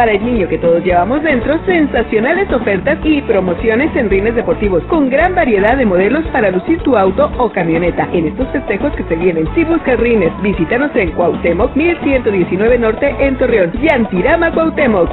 [0.00, 5.10] Para el niño que todos llevamos dentro, sensacionales ofertas y promociones en rines deportivos con
[5.10, 9.16] gran variedad de modelos para lucir tu auto o camioneta en estos festejos que se
[9.16, 9.46] vienen.
[9.54, 13.72] Si buscas rines, visítanos en Cuauhtémoc 1119 Norte en Torreón.
[13.72, 15.10] Yantirama Cuauhtémoc.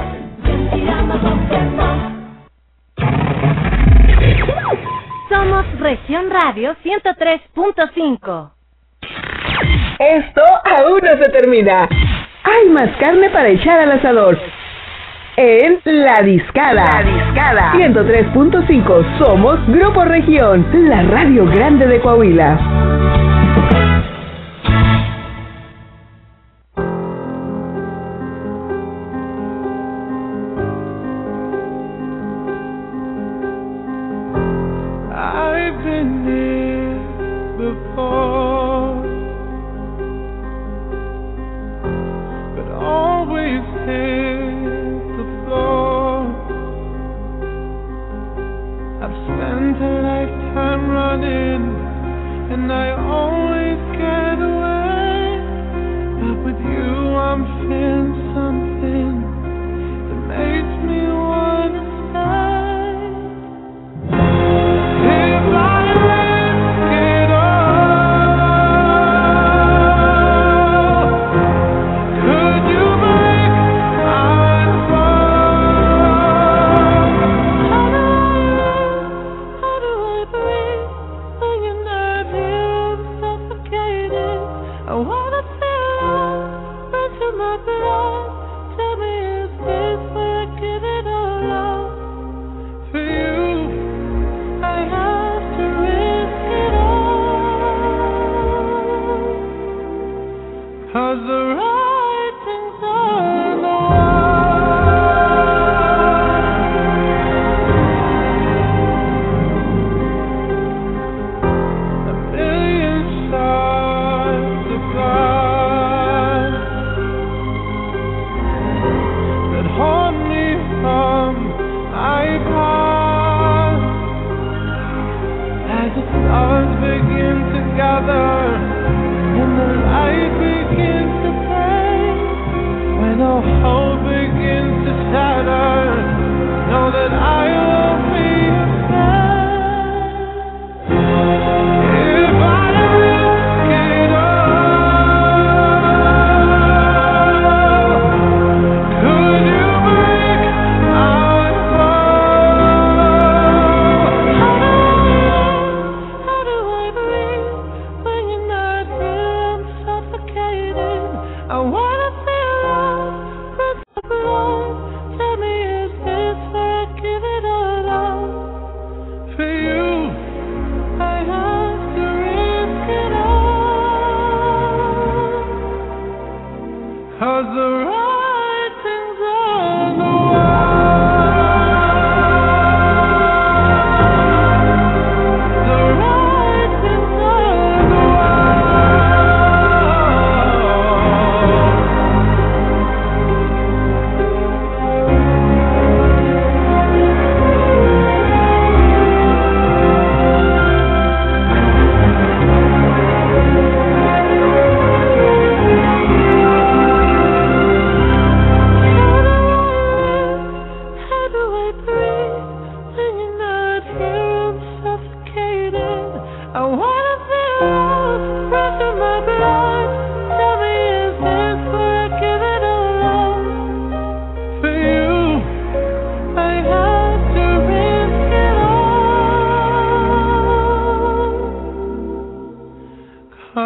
[5.28, 8.50] Somos Región Radio 103.5.
[9.98, 11.86] Esto aún no se termina.
[12.42, 14.38] Hay más carne para echar al asador
[15.38, 16.84] en La Discada.
[16.84, 17.72] La Discada.
[17.74, 19.18] 103.5.
[19.18, 23.27] Somos Grupo Región, la radio grande de Coahuila.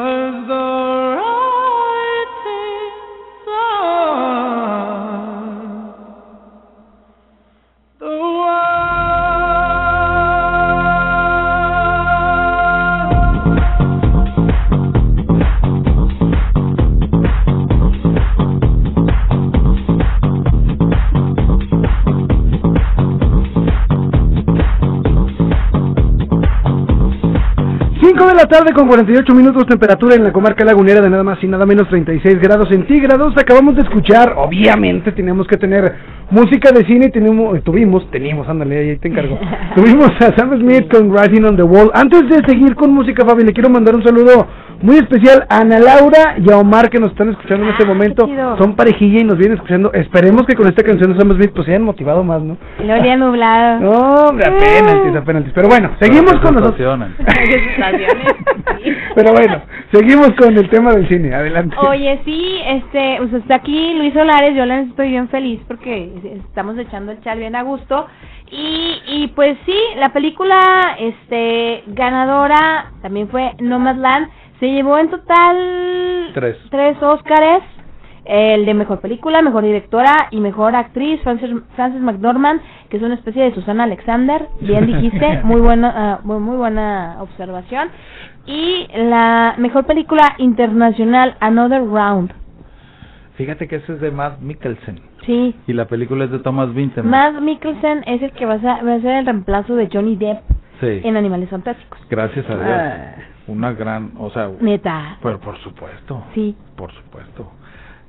[0.03, 1.02] The
[28.53, 31.89] tarde con 48 minutos temperatura en la comarca lagunera de nada más y nada menos
[31.89, 33.33] 36 grados centígrados.
[33.39, 35.95] Acabamos de escuchar, obviamente teníamos que tener
[36.31, 39.39] música de cine y tenemos, eh, tuvimos, tenemos, ándale, ahí te encargo.
[39.75, 41.91] tuvimos a Sam Smith con Writing on the Wall.
[41.95, 44.47] Antes de seguir con música, Fabi, le quiero mandar un saludo
[44.83, 48.27] muy especial a Ana Laura y a Omar que nos están escuchando en este momento.
[48.27, 48.59] chido.
[48.59, 49.93] Son parejilla y nos vienen escuchando.
[49.93, 52.57] Esperemos que con esta canción de Sam Smith pues se hayan motivado más, ¿no?
[52.85, 53.81] Luego ya nublado.
[53.83, 53.91] No,
[54.29, 55.45] hombre, apenas, apenas.
[55.55, 56.73] Pero bueno, seguimos con nosotros.
[59.15, 61.35] Pero bueno, seguimos con el tema del cine.
[61.35, 61.77] Adelante.
[61.79, 66.13] Oye, sí, este, pues está aquí Luis Solares, yo la neta estoy bien feliz porque
[66.49, 68.07] estamos echando el chal bien a gusto.
[68.51, 74.29] Y, y pues sí, la película este ganadora también fue Nomadland,
[74.63, 76.57] se llevó en total Tres.
[76.71, 77.65] tres Óscares,
[78.25, 83.15] el de mejor película, mejor directora y mejor actriz, Frances, Frances McDormand, que es una
[83.17, 87.89] especie de Susana Alexander, bien dijiste, muy buena, ah, muy, muy buena observación.
[88.47, 92.33] Y la mejor película internacional, Another Round.
[93.35, 95.01] Fíjate que ese es de Matt Mikkelsen.
[95.27, 97.11] Sí, Y la película es de Thomas Vinterman.
[97.35, 100.15] Matt Mikkelsen es el que va a, ser, va a ser el reemplazo de Johnny
[100.15, 100.39] Depp
[100.81, 101.01] Sí.
[101.03, 101.99] en Animales Fantásticos.
[102.09, 102.67] Gracias a Dios.
[102.69, 103.15] Ah.
[103.49, 105.19] Una gran, o sea, Neta.
[105.23, 106.25] pero por supuesto.
[106.35, 106.57] Sí.
[106.77, 107.51] Por supuesto.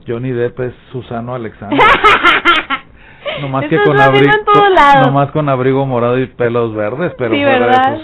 [0.07, 1.79] Johnny Depp es Susano Alexander.
[3.41, 5.07] no más que con abrigo, en todos lados.
[5.07, 7.99] no más con abrigo morado y pelos verdes, pero Sí, ¿verdad?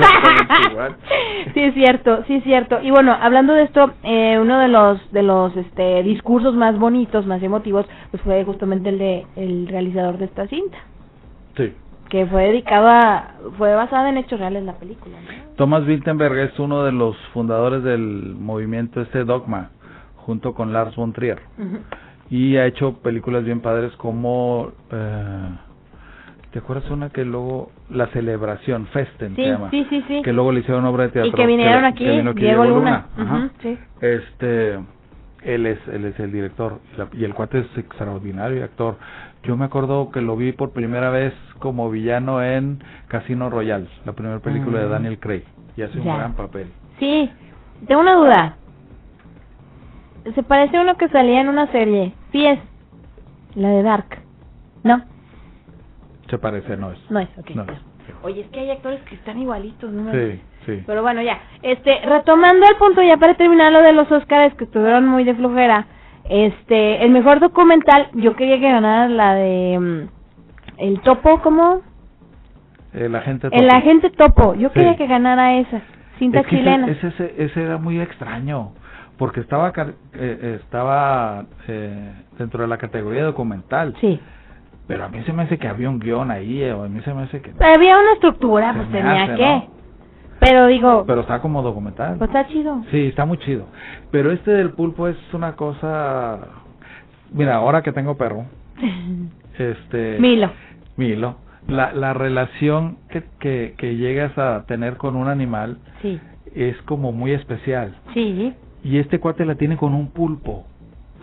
[1.54, 2.80] sí es cierto, sí es cierto.
[2.82, 7.26] Y bueno, hablando de esto, eh, uno de los de los este discursos más bonitos,
[7.26, 10.78] más emotivos, pues fue justamente el de el realizador de esta cinta,
[11.56, 11.72] Sí.
[12.10, 15.54] Que fue dedicado a fue basada en hechos reales la película, ¿no?
[15.56, 19.70] Thomas Wiltenberg es uno de los fundadores del movimiento este Dogma,
[20.16, 21.40] junto con Lars von Trier.
[22.28, 24.72] Y ha hecho películas bien padres como...
[24.92, 25.48] Eh,
[26.52, 27.70] ¿Te acuerdas una que luego...
[27.90, 29.70] La celebración, Festen Sí, se llama.
[29.70, 30.22] sí, sí, sí.
[30.22, 31.30] Que luego le hicieron obra de teatro.
[31.30, 33.06] Y que vinieron aquí, que vino aquí Diego Luna.
[33.16, 33.36] Ajá.
[33.36, 33.78] Ujú, sí.
[34.00, 34.78] Este...
[35.42, 38.96] Él es, él es el director y la- y el cuate es extraordinario actor.
[39.42, 44.12] Yo me acuerdo que lo vi por primera vez como villano en Casino Royale, la
[44.12, 44.90] primera película de Mm.
[44.90, 45.44] Daniel Craig,
[45.76, 46.16] y hace un Ya.
[46.16, 46.70] gran papel.
[46.98, 47.30] Sí,
[47.86, 48.56] tengo una duda.
[50.34, 52.12] Se parece a uno que salía en una serie.
[52.32, 52.58] Sí es.
[53.54, 54.18] La de Dark.
[54.82, 55.02] No,
[56.28, 57.10] Se parece, no es.
[57.10, 57.50] no es, ok.
[57.54, 57.70] No es.
[58.22, 60.10] Oye, es que hay actores que están igualitos, ¿no?
[60.12, 60.82] Sí, sí.
[60.86, 61.40] Pero bueno, ya.
[61.62, 65.34] Este, retomando el punto ya para terminar lo de los Oscars que estuvieron muy de
[65.34, 65.86] flojera.
[66.30, 70.08] Este, el mejor documental, yo quería que ganara la de mm,
[70.78, 71.80] El Topo, ¿cómo?
[72.94, 73.76] El agente El Topo.
[73.76, 74.54] agente Topo.
[74.54, 74.74] Yo Sí.
[74.74, 75.80] quería que ganara esa
[76.20, 76.86] cinta Es que chilena.
[76.86, 78.70] Ese, ese, ese era muy extraño,
[79.18, 79.72] porque estaba
[80.14, 83.96] eh, estaba eh, dentro de la categoría documental.
[84.00, 84.20] Sí.
[84.86, 87.00] Pero a mí se me hace que había un guion ahí, eh, o a mí
[87.02, 87.52] se me hace que...
[87.64, 89.46] Había una estructura, Se pues tenía hace, que.
[89.46, 89.79] ¿no?
[90.40, 92.16] Pero digo, Pero está como documental.
[92.18, 92.82] pues está chido.
[92.90, 93.66] Sí, está muy chido.
[94.10, 96.38] Pero este del pulpo es una cosa...
[97.32, 98.46] Mira, ahora que tengo perro,
[99.58, 100.18] este...
[100.18, 100.50] Milo.
[100.96, 101.36] Milo.
[101.68, 106.18] La, la relación que, que, que llegas a tener con un animal Sí,
[106.54, 107.94] es como muy especial.
[108.14, 110.64] sí, Y este cuate la tiene con un pulpo.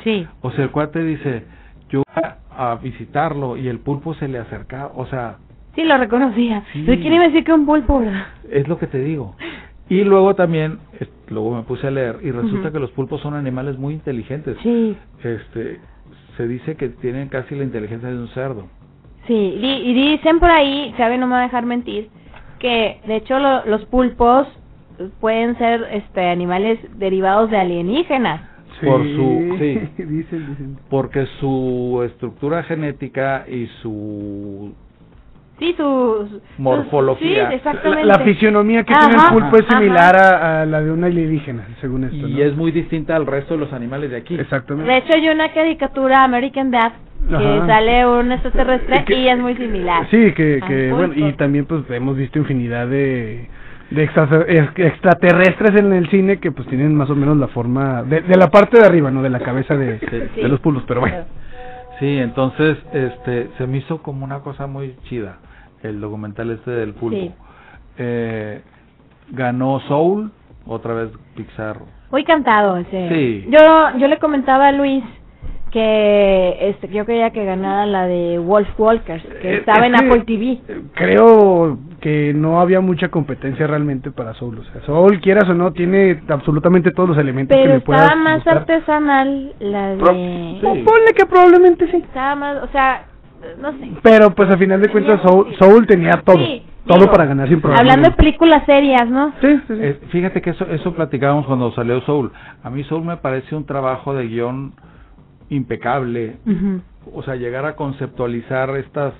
[0.03, 0.25] sí.
[0.41, 1.43] O sea, el cuate dice,
[1.89, 2.23] yo voy
[2.55, 4.91] a visitarlo y el pulpo se le acerca.
[4.95, 5.37] O sea,
[5.75, 6.63] Sí, lo reconocía.
[6.73, 6.83] Sí.
[6.85, 7.99] ¿quién iba a decir que un pulpo?
[7.99, 8.25] verdad?
[8.51, 9.35] Es lo que te digo.
[9.89, 10.79] Y luego también,
[11.29, 14.57] luego me puse a leer y resulta que los pulpos son animales muy inteligentes.
[14.61, 15.79] Sí, Este,
[16.35, 18.67] se dice que tienen casi la inteligencia de un cerdo.
[19.27, 19.33] sí.
[19.61, 22.09] Y dicen por ahí, sabe, no me va a dejar mentir,
[22.59, 24.47] que de hecho lo- los pulpos
[25.21, 28.41] pueden ser este animales derivados de alienígenas.
[28.83, 29.79] Por su- sí.
[30.03, 30.77] dicen, dicen.
[30.89, 34.73] Porque su estructura genética y su
[35.59, 36.27] Sí, su...
[36.29, 37.49] su- Morfología.
[37.49, 38.05] Sí, exactamente.
[38.05, 41.07] La, la fisionomía que tiene Ajá, el pulpo es similar a, a la de una
[41.07, 42.15] alienígena, según esto.
[42.27, 42.39] y ¿no?
[42.43, 44.35] es muy distinta al resto de los animales de aquí.
[44.35, 44.91] Exactamente.
[44.91, 46.91] De hecho hay una caricatura American Dad
[47.27, 47.65] que Ajá.
[47.65, 50.07] sale un extraterrestre Que- y es muy similar.
[50.11, 53.49] Sí, que, que bueno, y también pues hemos visto infinidad de,
[53.89, 58.03] de extra- ex- extraterrestres en el cine que pues tienen más o menos la forma
[58.03, 59.99] de, de la parte de arriba, no de la cabeza de,
[60.35, 60.41] Sí.
[60.41, 61.17] de los pulpos, pero bueno.
[61.99, 65.37] Sí, entonces este se me hizo como una cosa muy chida
[65.83, 67.17] el documental este del pulpo.
[67.17, 67.31] Sí.
[67.97, 68.61] Eh,
[69.31, 70.31] ganó Soul,
[70.65, 71.77] otra vez Pixar.
[72.11, 73.09] Muy cantado ese.
[73.09, 73.45] Sí.
[73.49, 75.03] Yo yo le comentaba a Luis
[75.71, 79.99] que este yo quería que ganara la de Wolf Walkers, que Eh, estaba es en
[79.99, 80.59] que- Apple TV.
[80.93, 85.73] Creo que no había mucha competencia realmente para Soul, o sea, Soul quieras o no
[85.73, 88.57] tiene absolutamente todos los elementos que Pero le puedas estaba más gustar.
[88.59, 90.83] artesanal la de Sí.
[90.85, 91.97] Ponle que probablemente sí.
[91.97, 93.03] Estaba más, o sea,
[93.61, 93.91] no sé.
[94.03, 97.47] Pero pues a final de cuentas Soul, Soul tenía todo, Sí, todo digo, para ganar
[97.47, 97.79] sin problema.
[97.81, 99.33] Hablando de películas serias, ¿no?
[99.41, 99.73] Sí, sí, sí.
[99.79, 102.31] Eh, fíjate que eso eso platicábamos cuando salió Soul.
[102.63, 104.73] A mí Soul me parece un trabajo de guion
[105.49, 106.37] impecable.
[107.13, 109.13] O sea, llegar a conceptualizar estas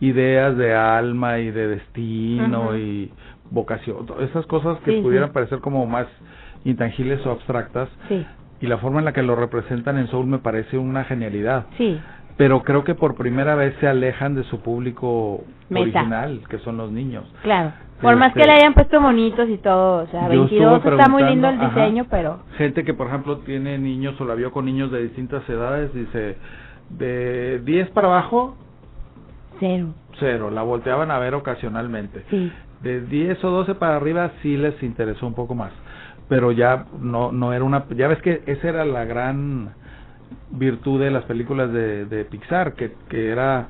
[0.00, 3.10] ideas de alma y de destino y
[3.50, 5.02] vocación, esas cosas que Sí, sí.
[5.02, 6.06] pudieran parecer como más
[6.64, 7.88] intangibles o abstractas.
[8.08, 8.24] Sí,
[8.60, 11.66] Y la forma en la que lo representan en Soul me parece una genialidad.
[11.76, 12.00] sí.
[12.36, 16.90] Pero creo que por primera vez se alejan de su público original, que son los
[16.90, 17.24] niños.
[17.42, 17.72] Claro.
[18.00, 20.96] Por más que Este, le hayan puesto bonitos y todo, o sea, Yo 22 estuve
[20.96, 21.80] está muy lindo el preguntando, ajá.
[21.80, 25.48] diseño, pero Gente que, por ejemplo, tiene niños o la vio con niños de distintas
[25.48, 26.36] edades, dice,
[26.90, 28.56] de 10 para abajo,
[29.60, 29.94] cero.
[30.18, 30.50] cero.
[30.50, 32.24] La volteaban a ver ocasionalmente.
[32.28, 32.52] Sí.
[32.82, 35.70] De 10 o 12 para arriba sí les interesó un poco más.
[36.28, 37.84] Pero ya no, no era una...
[37.90, 39.74] Ya ves que esa era la gran
[40.50, 43.66] virtud de las películas de, de Pixar, que, que era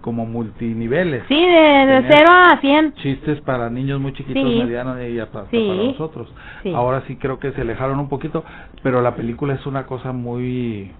[0.00, 1.24] como multiniveles.
[1.28, 1.46] Sí, de,
[1.86, 2.92] de Tenía 0 a 100.
[2.94, 4.58] Chistes para niños muy chiquitos, Sí.
[4.62, 5.66] medianos y hasta, Sí.
[5.66, 6.32] para nosotros.
[6.62, 6.72] Sí.
[6.74, 8.44] Ahora sí creo que se alejaron un poquito,
[8.82, 10.90] pero la película es una cosa muy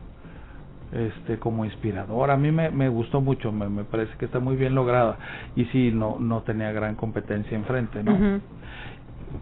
[0.92, 2.34] este como inspiradora.
[2.34, 5.16] A mí me, me gustó mucho, me, me parece que está muy bien lograda
[5.56, 8.40] y sí no no tenía gran competencia enfrente, ¿no?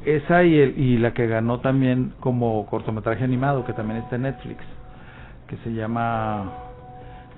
[0.07, 4.23] Esa y el, y la que ganó también como cortometraje animado que también está en
[4.23, 4.59] Netflix,
[5.53, 6.45] que se llama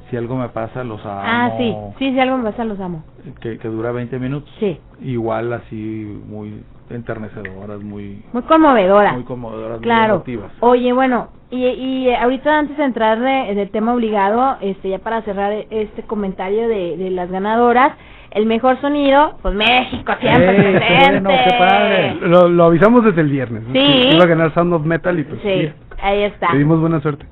[0.09, 1.21] Si algo me pasa los amo.
[1.25, 1.75] Ah, sí.
[1.99, 3.03] Sí, si algo me pasa, los amo.
[3.41, 4.49] Que, que dura 20 minutos.
[4.61, 4.79] Sí.
[5.03, 9.15] Igual así muy enternecedoras, muy Muy conmovedora.
[9.15, 10.15] muy conmovedoras, muy Claro.
[10.17, 10.53] emotivas.
[10.61, 15.23] Oye, bueno, y, y ahorita antes de entrar de- del tema obligado, este ya para
[15.23, 17.93] cerrar este comentario de, de las ganadoras,
[18.31, 21.21] el mejor sonido, pues México siempre Eh, qué presente.
[21.23, 22.15] bueno, qué padre.
[22.21, 23.63] Lo, lo avisamos desde el viernes.
[23.63, 23.73] ¿no?
[23.73, 23.81] Sí.
[23.81, 26.53] Que Iba a ganar Sound of Metal y pues Sí, mira, ahí está.
[26.53, 27.25] le dimos buena suerte.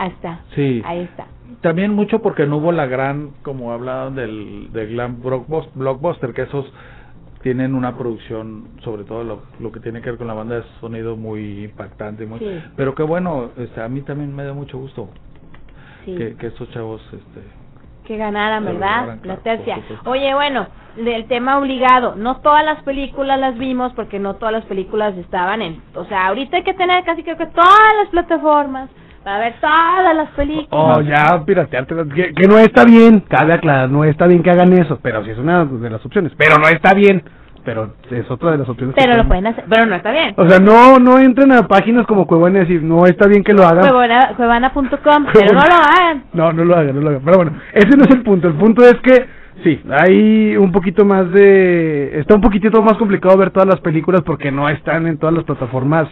[0.00, 0.40] Ahí está.
[0.54, 0.82] Sí.
[0.84, 1.26] Ahí está.
[1.60, 6.42] También mucho porque no hubo la gran, como hablaban del, del glam blockbus- blockbuster, que
[6.42, 6.72] esos
[7.42, 10.62] tienen una producción, sobre todo lo, lo que tiene que ver con la banda de
[10.80, 12.62] sonido muy impactante, muy, Sí.
[12.76, 15.08] pero que bueno, este, a mí también me da mucho gusto
[16.04, 16.14] Sí.
[16.16, 17.40] que, que estos chavos, este,
[18.06, 19.18] que ganaran, ¿verdad?
[19.24, 19.78] La tercia.
[20.06, 24.64] Oye, bueno, del tema obligado, no todas las películas las vimos porque no todas las
[24.64, 28.88] películas estaban en, o sea, ahorita hay que tener casi creo que todas las plataformas
[29.24, 30.68] para ver todas las películas.
[30.70, 34.72] Oh, ya piratearte, que, que no está bien, cabe aclarar, no está bien que hagan
[34.72, 37.22] eso, pero sí es una de las opciones, pero no está bien,
[37.64, 38.94] pero es otra de las opciones.
[38.94, 40.34] que Pero lo pueden- hacer, pero no está bien.
[40.38, 43.52] O sea, no no entren a páginas como Cuevana y decir, no está bien que
[43.52, 43.80] lo hagan.
[43.88, 46.24] Cuevana- Cuevana.com, pero no lo hagan.
[46.32, 47.22] No, no lo hagan, no lo hagan.
[47.24, 48.48] Pero bueno, ese no es el punto.
[48.48, 49.26] El punto es que
[49.62, 52.18] sí, hay un poquito más de.
[52.18, 55.44] Está un poquitito más complicado ver todas las películas porque no están en todas las
[55.44, 56.08] plataformas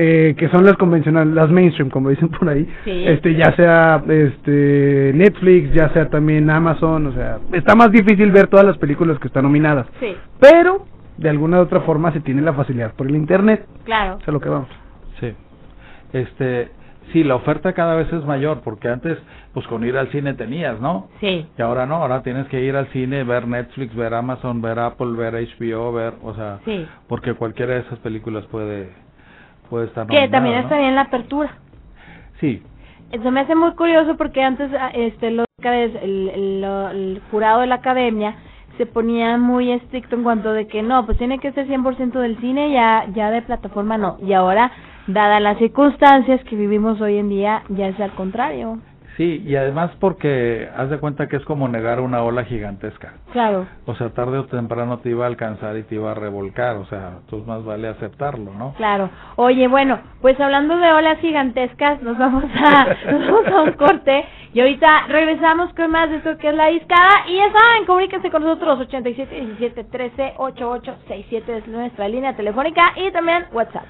[0.00, 2.68] eh, que son las convencionales, las mainstream, como dicen por ahí.
[2.84, 3.02] Sí.
[3.04, 8.46] Este, ya sea este Netflix, ya sea también Amazon, o sea, está más difícil ver
[8.46, 9.86] todas las películas que están nominadas.
[9.98, 10.86] Sí, Pero,
[11.16, 13.66] de alguna u otra forma, se tiene la facilidad por el internet.
[13.84, 14.18] claro.
[14.22, 14.68] Es a lo que vamos.
[15.18, 15.32] Sí.
[16.12, 16.68] Este,
[17.12, 19.18] sí, la oferta cada vez es mayor, porque antes,
[19.52, 21.08] pues con ir al cine tenías, ¿no?
[21.20, 21.46] Sí.
[21.58, 25.12] Y ahora no, ahora tienes que ir al cine, ver Netflix, ver Amazon, ver Apple,
[25.16, 26.86] ver HBO, ver, o sea, Sí.
[27.08, 28.90] porque cualquiera de esas películas puede,
[29.68, 30.62] puede estar Que también ¿no?
[30.62, 31.50] está bien la apertura.
[32.40, 32.62] Sí,
[33.10, 37.66] Eso me hace muy curioso porque antes ah, este los el, el, el jurado de
[37.66, 38.36] la academia
[38.76, 42.38] se ponía muy estricto en cuanto de que no, pues tiene que ser 100% del
[42.38, 44.18] cine, ya ya de plataforma no.
[44.22, 44.70] Y ahora,
[45.08, 48.78] dadas las circunstancias que vivimos hoy en día, ya es al contrario.
[49.18, 53.12] Sí, y además porque haz de cuenta que es como negar una ola gigantesca.
[53.32, 53.66] Claro.
[53.84, 56.86] O sea, tarde o temprano te iba a alcanzar y te iba a revolcar, o
[56.86, 58.72] sea, entonces más vale aceptarlo, ¿no?
[58.78, 59.10] Claro.
[59.36, 64.24] Oye, bueno, pues hablando de olas gigantescas, nos vamos a, nos vamos a un corte
[64.54, 67.26] y ahorita regresamos con más de esto que es la discada.
[67.28, 72.92] Y ya saben, comuníquense con nosotros 87 17 13 88 67 es nuestra línea telefónica
[72.96, 73.84] y también WhatsApp.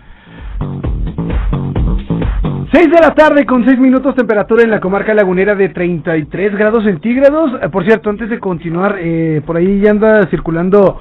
[2.72, 6.84] 6 de la tarde con 6 minutos temperatura en la comarca lagunera de 33 grados
[6.84, 7.52] centígrados.
[7.62, 11.00] Eh, por cierto, antes de continuar, eh, por ahí ya anda circulando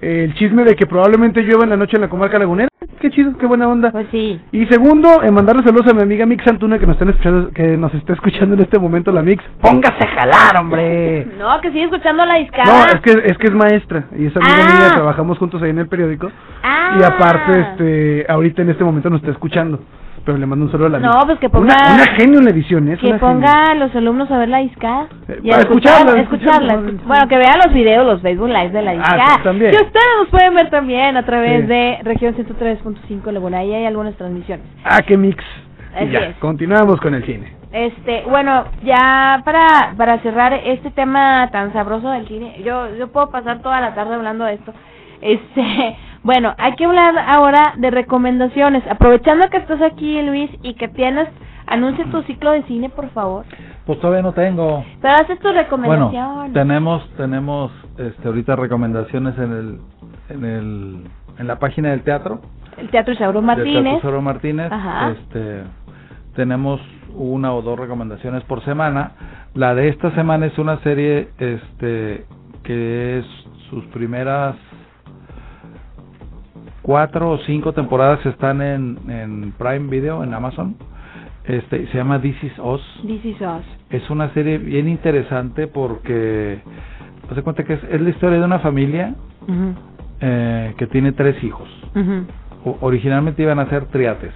[0.00, 2.68] eh, el chisme de que probablemente llueva en la noche en la comarca lagunera.
[3.00, 3.92] Qué chido, qué buena onda.
[3.92, 4.40] Pues sí.
[4.50, 7.76] Y segundo, en mandarle saludos a mi amiga Mix Antuna que nos, están escuchando, que
[7.76, 9.44] nos está escuchando en este momento la Mix.
[9.60, 11.28] Póngase a jalar, hombre.
[11.38, 12.64] No, que sigue escuchando la discada.
[12.64, 14.78] No, es que, es que es maestra y es amiga Ah.
[14.78, 16.28] mía, trabajamos juntos ahí en el periódico.
[16.64, 16.98] Ah.
[16.98, 19.78] Y aparte, este, ahorita en este momento nos está escuchando.
[20.24, 22.44] Pero le mando un saludo a la No, pues que ponga- Una, una genio en
[22.46, 22.94] la edición, ¿eh?
[22.94, 25.08] es Que una ponga a los alumnos a ver la discada.
[25.28, 26.72] Eh, Y para a escuchar- escucharla, escucharla.
[26.72, 26.74] escucharla.
[27.02, 29.26] escu- Bueno, que vean los videos, los Facebook Live de la Ah, discada.
[29.36, 29.70] sí, también.
[29.72, 31.66] Que ustedes nos pueden ver también a través Sí.
[31.66, 33.58] de región 103.5 Laguna.
[33.58, 34.64] Ahí hay algunas transmisiones.
[34.84, 35.44] Ah, qué mix.
[35.94, 36.36] Así y ya, es.
[36.38, 37.52] continuamos con el cine.
[37.70, 43.30] Este, bueno, ya para para cerrar este tema tan sabroso del cine, yo yo puedo
[43.30, 44.72] pasar toda la tarde hablando de esto.
[45.24, 48.84] Este, bueno, hay que hablar ahora de recomendaciones.
[48.88, 51.28] Aprovechando que estás aquí, Luis, y que tienes
[51.66, 53.46] anuncia tu ciclo de cine, por favor.
[53.86, 54.84] Pues todavía no tengo.
[55.00, 56.52] Pero haces tus Bueno, recomendaciones.
[56.52, 59.78] tenemos tenemos este ahorita recomendaciones en el
[60.28, 61.04] en el
[61.38, 62.40] en la página del teatro.
[62.76, 63.98] El Teatro Isauro Teatro Martínez.
[63.98, 64.70] Isauro Martínez.
[64.70, 65.12] Ajá.
[65.12, 65.62] Este
[66.36, 66.80] tenemos
[67.14, 69.12] una o dos recomendaciones por semana.
[69.54, 72.26] La de esta semana es una serie este
[72.62, 73.26] que es
[73.70, 74.56] sus primeras
[76.84, 80.76] cuatro o cinco temporadas están en, en Prime Video en Amazon.
[81.44, 82.82] Este se llama This Is Us.
[83.06, 83.64] This is Us.
[83.88, 86.60] Es una serie bien interesante porque
[87.34, 89.14] de cuenta que es, es la historia de una familia
[90.20, 91.68] eh, que tiene tres hijos.
[92.66, 94.32] O- originalmente iban a ser triates,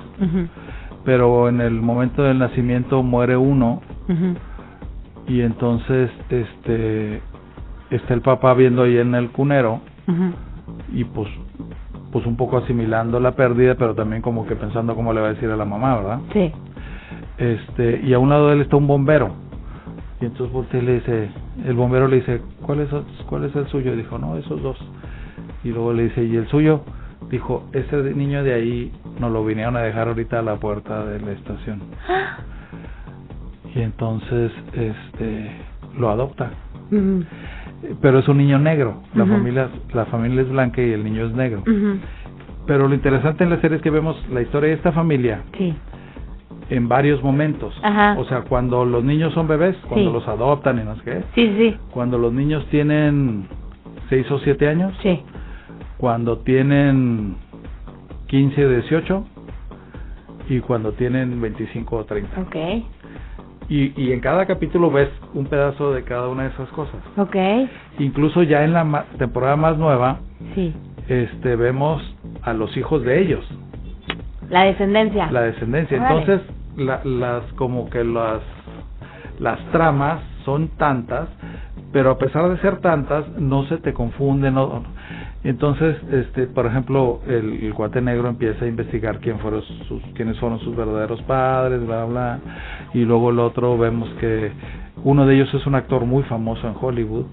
[1.05, 3.83] pero en el momento del nacimiento muere uno
[5.29, 7.21] y entonces este
[7.91, 9.81] está el papá viendo ahí en el cunero
[10.95, 11.29] y pues
[12.13, 15.33] pues un poco asimilando la pérdida, pero también como que pensando cómo le va a
[15.35, 16.21] decir a la mamá, ¿verdad?
[16.33, 16.53] Sí.
[17.39, 19.31] este y a un lado de él está un bombero.
[20.21, 21.31] Y entonces voltea y le dice
[21.65, 22.89] el bombero le dice cuál es
[23.29, 24.79] cuál es el suyo y dijo no esos dos.
[25.65, 26.83] Y luego le dice y el suyo
[27.31, 31.21] dijo ese niño de ahí nos lo vinieron a dejar ahorita a la puerta de
[31.21, 31.81] la estación.
[33.75, 35.51] Y entonces este
[35.99, 36.51] lo adopta
[38.01, 41.33] pero es un niño negro la familia la familia es blanca y el niño es
[41.33, 41.63] negro
[42.67, 45.75] pero lo interesante en la serie es que vemos la historia de esta familia Sí.
[46.71, 47.73] en varios momentos.
[47.83, 48.15] Ajá.
[48.19, 50.13] O sea, cuando los niños son bebés, cuando Sí.
[50.13, 51.23] los adoptan y no sé qué.
[51.35, 51.77] Sí, sí.
[51.93, 53.49] Cuando los niños tienen
[54.11, 54.93] 6 o 7 años.
[55.03, 55.19] Sí.
[55.97, 57.37] Cuando tienen
[58.27, 59.25] 15 o 18.
[60.51, 62.39] Y cuando tienen 25 o 30.
[62.43, 62.57] Ok.
[63.69, 66.97] Y, y en cada capítulo ves un pedazo de cada una de esas cosas.
[67.19, 67.37] Ok.
[67.99, 70.21] Incluso ya en la ma- temporada más nueva,
[70.55, 70.75] Sí.
[71.09, 72.03] este vemos
[72.43, 73.45] a los hijos de ellos,
[74.49, 75.31] La descendencia.
[75.31, 75.99] la descendencia.
[75.99, 76.21] Órale.
[76.21, 76.47] Entonces,
[76.77, 78.41] la- las como que las
[79.39, 81.29] las tramas son tantas,
[81.93, 84.55] pero a pesar de ser tantas, no se te confunden.
[84.55, 84.83] No,
[85.45, 90.39] entonces, este, por ejemplo, el, el cuate negro empieza a investigar quién fueron sus, quiénes
[90.41, 92.39] fueron sus verdaderos padres, bla, bla,
[92.93, 94.51] y luego el otro vemos que
[95.05, 97.27] uno de ellos es un actor muy famoso en Hollywood,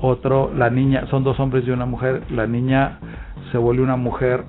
[0.00, 2.98] otro, la niña, son dos hombres y una mujer, la niña
[3.52, 4.44] se vuelve una mujer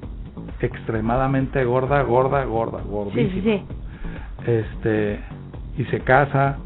[0.59, 3.33] extremadamente gorda, gorda, gorda, Sí, gordísima.
[3.33, 3.63] sí, sí.
[4.51, 5.19] Este,
[5.77, 6.57] y se casa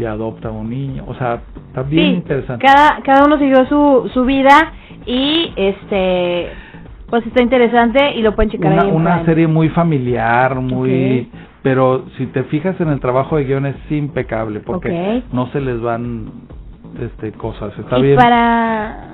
[0.00, 2.64] y adopta un niño, o sea, está bien Sí, interesante.
[2.64, 4.72] Cada, cada uno siguió su, su vida
[5.06, 6.48] y este
[7.08, 11.28] Pues está interesante y lo pueden checar una, ahí en una serie muy familiar, muy...
[11.62, 15.78] Pero si te fijas en el trabajo de guion es impecable porque no se les
[15.80, 16.30] van
[16.98, 17.78] este cosas.
[17.78, 18.16] Está y bien.
[18.16, 19.08] para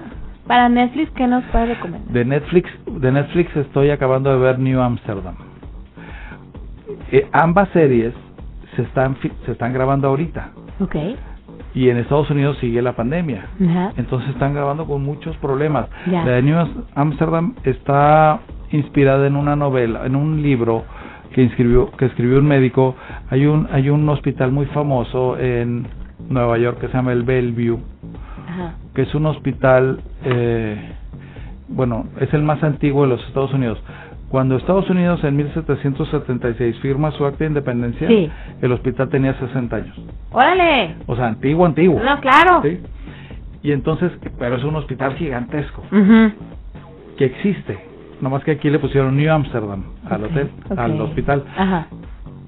[0.47, 2.09] para Netflix, ¿qué nos puede recomendar?
[2.13, 5.35] De Netflix, de Netflix estoy acabando de ver New Amsterdam.
[7.11, 8.15] Eh, ambas series
[8.77, 10.51] se están se están grabando ahorita
[10.81, 10.97] Ok.
[11.75, 13.47] y en Estados Unidos sigue la pandemia.
[13.63, 13.93] Ajá.
[13.97, 15.89] Entonces están grabando con muchos problemas.
[16.07, 16.57] La de New
[16.95, 20.85] Amsterdam está inspirada en una novela, en un libro
[21.33, 22.97] que escribió que escribió un médico.
[23.31, 25.87] Hay un hay un hospital muy famoso en
[26.29, 27.79] Nueva York que se llama el Bellevue,
[28.95, 30.95] que es un hospital eh,
[31.69, 33.79] bueno, es el más antiguo de los Estados Unidos.
[34.29, 38.31] Cuando Estados Unidos en 1776 firma su acta de independencia, Sí.
[38.61, 39.97] el hospital tenía 60 años.
[40.33, 40.97] Órale.
[41.07, 42.01] O sea, antiguo, antiguo.
[42.03, 42.61] No, claro.
[42.63, 42.81] ¿sí?
[43.63, 45.83] Y entonces, pero es un hospital gigantesco
[47.17, 47.79] que existe.
[48.21, 51.45] Nomás que aquí le pusieron New Amsterdam al hotel, al hospital.
[51.57, 51.87] Ajá.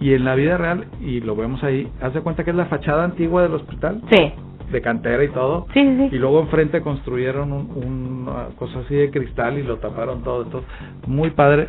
[0.00, 2.66] Y en la vida real, y lo vemos ahí, haz de cuenta que es la
[2.66, 4.32] fachada antigua del hospital, Sí.
[4.70, 5.66] De cantera y todo.
[5.72, 6.16] Sí, sí, sí.
[6.16, 10.42] Y luego enfrente construyeron un, una cosa así de cristal y lo taparon todo.
[10.44, 10.70] Entonces,
[11.06, 11.68] muy padre.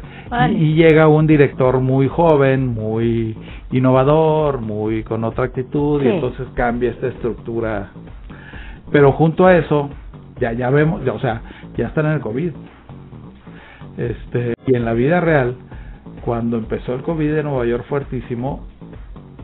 [0.52, 3.38] Y, y llega un director muy joven, muy
[3.72, 6.08] innovador, muy con otra actitud, Sí.
[6.08, 7.92] y entonces cambia esta estructura.
[8.92, 9.90] Pero junto a eso,
[10.40, 11.42] ya ya vemos, ya, o sea,
[11.78, 12.52] ya están en el COVID.
[13.98, 15.56] Este, y en la vida real,
[16.24, 18.66] cuando empezó el COVID de Nueva York fuertísimo,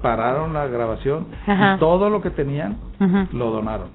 [0.02, 1.76] pararon la grabación Ajá.
[1.76, 2.78] y todo lo que tenían
[3.34, 3.88] Lo donaron.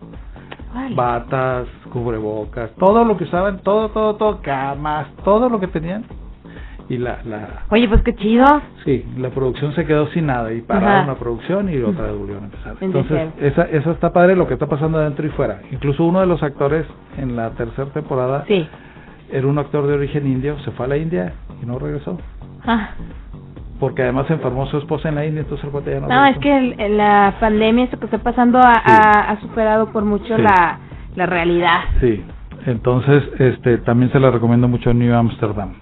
[0.72, 0.94] Órale.
[0.94, 6.04] Batas, cubrebocas, todo lo que usaban, todo, todo, todo, camas, todo lo que tenían.
[6.88, 8.44] Y la, la, Oye, pues qué chido.
[8.84, 12.42] sí, la producción se quedó sin nada y pararon la producción y otra vez volvieron
[12.42, 12.76] a empezar.
[12.80, 15.60] En Entonces, esa, esa está padre lo que está pasando adentro y fuera.
[15.70, 16.86] Incluso uno de los actores
[17.16, 18.68] en la tercera temporada Sí.
[19.30, 21.32] era un actor de origen indio, se fue a la India
[21.62, 22.18] y no regresó.
[22.66, 22.90] Ah.
[23.80, 26.26] Porque además se enfermó su esposa en la India, entonces el cuate ya no No,
[26.26, 30.36] es que el- la pandemia, esto que está pasando, ha, ha- ha superado por mucho
[30.36, 30.42] Sí.
[30.42, 30.78] la,
[31.16, 31.80] la realidad.
[32.00, 32.22] Sí,
[32.66, 35.72] entonces este también se la recomiendo mucho New Amsterdam.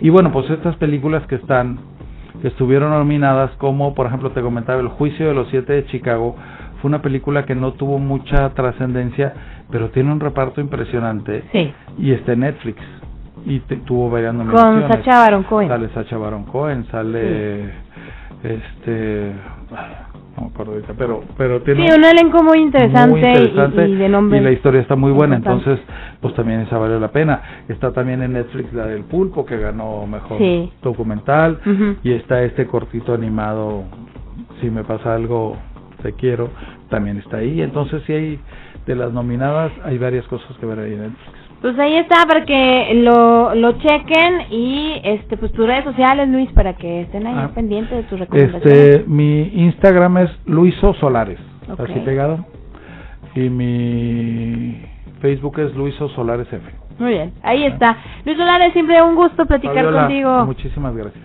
[0.00, 1.78] Y bueno, pues estas películas que están,
[2.42, 6.36] que estuvieron nominadas, como por ejemplo te comentaba El Juicio de los Siete de Chicago,
[6.80, 9.32] fue una película que no tuvo mucha trascendencia,
[9.70, 11.72] pero tiene un reparto impresionante Sí.
[11.98, 12.78] y está en Netflix.
[13.46, 14.88] Y te- tuvo varias Con nominaciones.
[14.88, 15.68] Sacha Baron Cohen.
[15.68, 17.64] Sale Sacha Baron Cohen, sale
[18.42, 19.32] este
[20.36, 23.92] no me acuerdo ahorita, pero pero tiene Sí, un elenco muy interesante, muy interesante y,
[23.92, 24.38] y de nombre.
[24.38, 25.70] y la historia está muy buena, importante.
[25.70, 25.86] entonces
[26.20, 27.40] pues también esa vale la pena.
[27.68, 30.72] Está también en Netflix la del pulpo que ganó mejor Sí.
[30.82, 31.60] documental
[32.02, 33.84] y está este cortito animado
[34.60, 35.56] si me pasa algo
[36.02, 36.50] te quiero
[36.90, 38.40] también está ahí, entonces si hay
[38.86, 41.38] de las nominadas hay varias cosas que ver ahí en Netflix.
[41.64, 46.52] Pues ahí está para que lo, lo chequen y este pues tus redes sociales, Luis,
[46.52, 47.52] para que estén ahí Ah.
[47.54, 48.66] pendientes de tus recomendaciones.
[48.66, 51.38] Este, mi Instagram es Luiso Solares,
[51.72, 51.80] Ok.
[51.80, 52.44] así pegado.
[53.34, 54.78] Y mi
[55.22, 56.60] Facebook es Luiso Solares F.
[56.98, 57.96] Muy bien, ahí está.
[58.26, 60.44] Luis Solares, siempre un gusto platicar Fabiola, contigo.
[60.44, 61.24] Muchísimas gracias.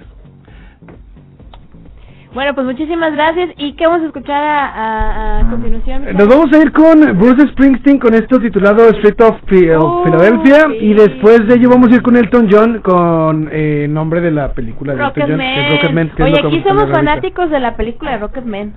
[2.34, 3.50] Bueno, pues muchísimas gracias.
[3.58, 6.06] ¿Y qué vamos a escuchar a, a, a continuación?
[6.16, 9.38] Nos vamos a ir con Bruce Springsteen con esto titulado Street of
[9.80, 10.76] Oh, Philadelphia sí.
[10.80, 14.54] y después de ello vamos a ir con Elton John con eh, nombre de la
[14.54, 17.76] película de Elton John, que es que es Oye, que aquí somos fanáticos de la
[17.76, 18.74] película de Rocketman.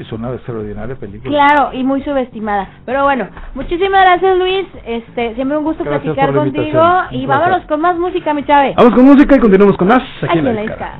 [0.00, 1.30] Es una extraordinaria película.
[1.30, 2.70] Claro, y muy subestimada.
[2.86, 4.66] Pero bueno, muchísimas gracias Luis.
[4.84, 6.82] Este, siempre un gusto Gracias platicar contigo.
[7.12, 8.74] Y Un vámonos con más música, mi chave.
[8.76, 10.94] Vamos con música y continuamos con más aquí Ay, en la la.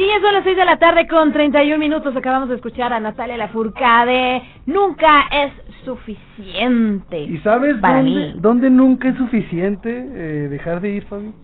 [0.00, 2.16] Y ya son las 6 de la tarde con 31 minutos.
[2.16, 4.42] Acabamos de escuchar a Natalia Lafourcade.
[4.64, 5.52] Nunca es
[5.84, 7.20] suficiente.
[7.20, 8.32] ¿Y sabes Para dónde, mí.
[8.36, 11.34] dónde nunca es suficiente eh, dejar de ir, Fabi?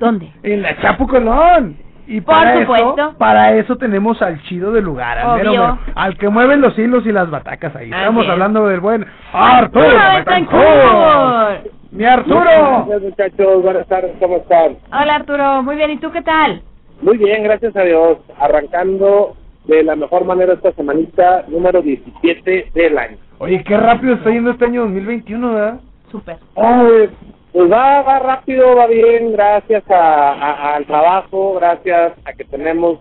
[0.00, 0.32] ¿Dónde?
[0.42, 1.76] En la Chapo Colón.
[2.08, 2.94] Y Por para supuesto.
[3.10, 5.60] eso, para eso tenemos al chido del lugar, al, mero, Obvio.
[5.62, 7.92] mero, al que mueve los hilos y las batacas ahí.
[7.92, 8.30] Así Estamos es.
[8.32, 11.72] hablando del buen Arturo Arturo.
[11.92, 12.40] Mi Arturo.
[12.88, 14.78] Gracias muchachos, buenas tardes, ¿cómo están?
[14.92, 15.92] Hola Arturo, muy bien.
[15.92, 16.62] ¿Y tú qué tal?
[17.02, 18.18] Muy bien, gracias a Dios.
[18.38, 23.16] Arrancando de la mejor manera esta semanita número 17 del año.
[23.38, 25.80] Oye, qué rápido está yendo este año 2021, ¿verdad?
[26.10, 26.36] Súper.
[26.56, 27.08] Ay,
[27.52, 32.98] pues va, va rápido, va bien, gracias a, a- al trabajo, gracias a que tenemos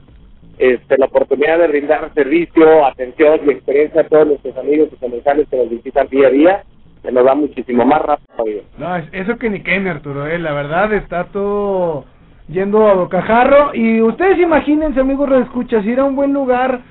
[0.57, 5.47] este, la oportunidad de brindar servicio, atención y experiencia a todos nuestros amigos y comensales
[5.49, 6.63] que nos visitan día a día,
[7.01, 8.61] que nos va muchísimo más rápido.
[8.77, 12.05] No, es- eso que ni mi Arturo, eh, la verdad está todo
[12.49, 13.73] yendo a bocajarro.
[13.73, 16.81] Y ustedes imagínense, amigos, escuchas ir a un buen lugar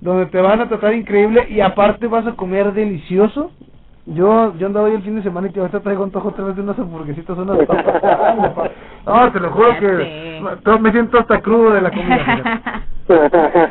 [0.00, 3.50] donde te van a tratar increíble y aparte vas a comer delicioso.
[4.06, 6.56] Yo, yo andaba hoy el fin de semana y que ahorita traigo antojo otra vez
[6.56, 8.70] de unas hamburguesitas, unas papas.
[9.06, 10.40] No, te lo juro que
[10.80, 12.62] me siento hasta crudo de la comida.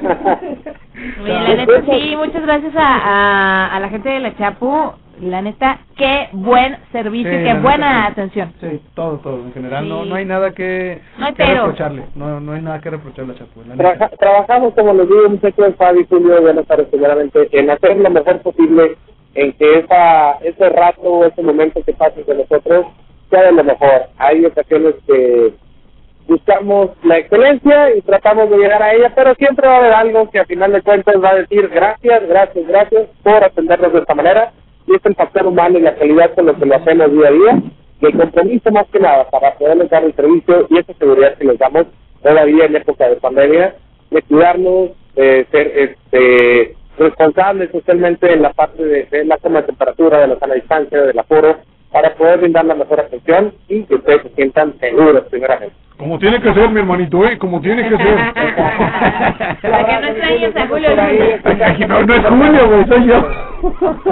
[1.24, 4.94] la neta, sí, muchas gracias a, a, a la gente de la Chapu.
[5.22, 8.54] La neta, qué buen servicio Sí, y qué buena atención.
[8.62, 9.38] Sí, todo, todo.
[9.46, 10.10] En general, no, Sí.
[10.10, 11.62] no hay nada que, No hay que pero.
[11.66, 12.04] reprocharle.
[12.16, 13.62] No, no hay nada que reprocharle a Chapu.
[13.68, 13.98] la neta.
[13.98, 18.42] Trabaja- trabajamos, como les digo, muchachos, Fabi, Julio, buenas tardes, primeramente, en hacer lo mejor
[18.42, 18.96] posible,
[19.34, 22.86] en que esa, ese rato, ese momento que pase con nosotros,
[23.30, 24.04] sea de lo mejor.
[24.18, 25.54] Hay ocasiones que
[26.28, 30.30] buscamos la excelencia y tratamos de llegar a ella, pero siempre va a haber algo
[30.30, 34.14] que a final de cuentas va a decir gracias, gracias, gracias por atendernos de esta
[34.16, 34.52] manera.
[34.88, 37.32] Y es el factor humano y la calidad con lo que lo hacemos día a
[37.32, 37.62] día,
[38.02, 41.46] y el compromiso más que nada para poderles dar el servicio y esa seguridad que
[41.46, 41.88] les damos
[42.24, 43.76] todavía en época de pandemia,
[44.12, 49.68] de cuidarnos, de ser este responsables socialmente en la parte de, de la toma de
[49.68, 51.58] temperatura, de la sana distancia, del aforo,
[51.92, 55.76] para poder brindar la mejor atención y que ustedes se sientan seguros primeramente.
[55.98, 57.38] Como tiene que ser, mi hermanito, ¿eh?
[57.40, 58.16] Como tiene que ser.
[59.62, 61.88] Para que no extrañes a Julio Luna.
[61.88, 63.18] no, no es Julio, güey, soy yo.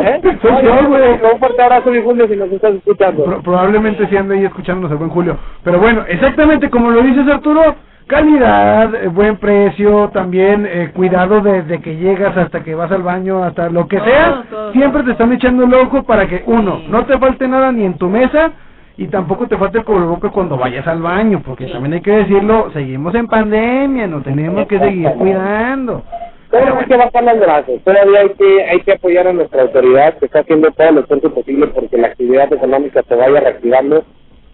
[0.01, 0.21] ¿Eh?
[0.41, 1.03] Soy Oye, yo, güey.
[1.33, 3.23] Un fuerte abrazo, mi Julio, si nos estás escuchando.
[3.25, 5.37] Pro- probablemente sí ande ahí escuchándonos el buen Julio.
[5.63, 7.75] Pero bueno, exactamente como lo dices Arturo,
[8.07, 13.43] calidad, eh, buen precio, también eh, cuidado desde que llegas hasta que vas al baño,
[13.43, 14.43] hasta lo que Todo, sea.
[14.49, 17.85] todo, Siempre te están echando el ojo para que, uno, no te falte nada ni
[17.85, 18.51] en tu mesa
[18.97, 22.71] y tampoco te falte el cubrebocas cuando vayas al baño, porque también hay que decirlo,
[22.71, 26.03] seguimos en pandemia, nos tenemos que seguir cuidando.
[26.49, 30.17] Todavía hay que bajar las brazos, todavía hay que, hay que apoyar a nuestra autoridad
[30.17, 34.03] que está haciendo todo lo esfuerzo posible porque la actividad económica se vaya reactivando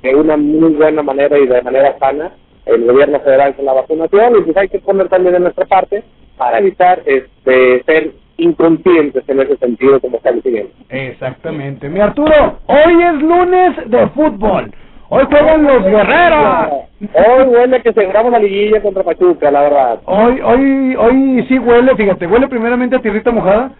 [0.01, 2.31] de una muy buena manera y de manera sana.
[2.75, 6.03] El gobierno federal con la vacunación y pues hay que poner también de nuestra parte
[6.37, 10.71] para evitar este ser inconscientes en ese sentido como está diciendo.
[10.89, 11.87] Exactamente.
[11.89, 14.71] Mi Arturo, hoy es lunes de fútbol.
[15.09, 16.71] Hoy juegan los guerreros.
[17.13, 19.99] Hoy huele que aseguramos la liguilla contra Pachuca, la verdad.
[20.05, 23.71] Hoy, hoy, hoy sí huele, fíjate, huele primeramente a tierrita mojada.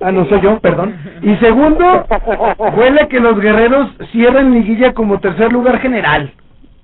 [0.00, 0.96] Ah, no soy yo, perdón.
[1.22, 2.06] Y segundo,
[2.76, 6.32] huele que los guerreros cierran liguilla como tercer lugar general.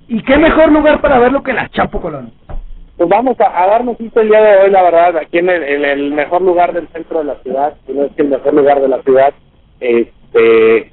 [0.09, 2.33] ¿Y qué mejor lugar para verlo que la Chapo Colón?
[2.97, 5.63] Pues vamos a, a darnos cita el día de hoy, la verdad, aquí en el,
[5.63, 8.55] en el mejor lugar del centro de la ciudad, si no es que el mejor
[8.55, 9.35] lugar de la ciudad,
[9.81, 10.93] este,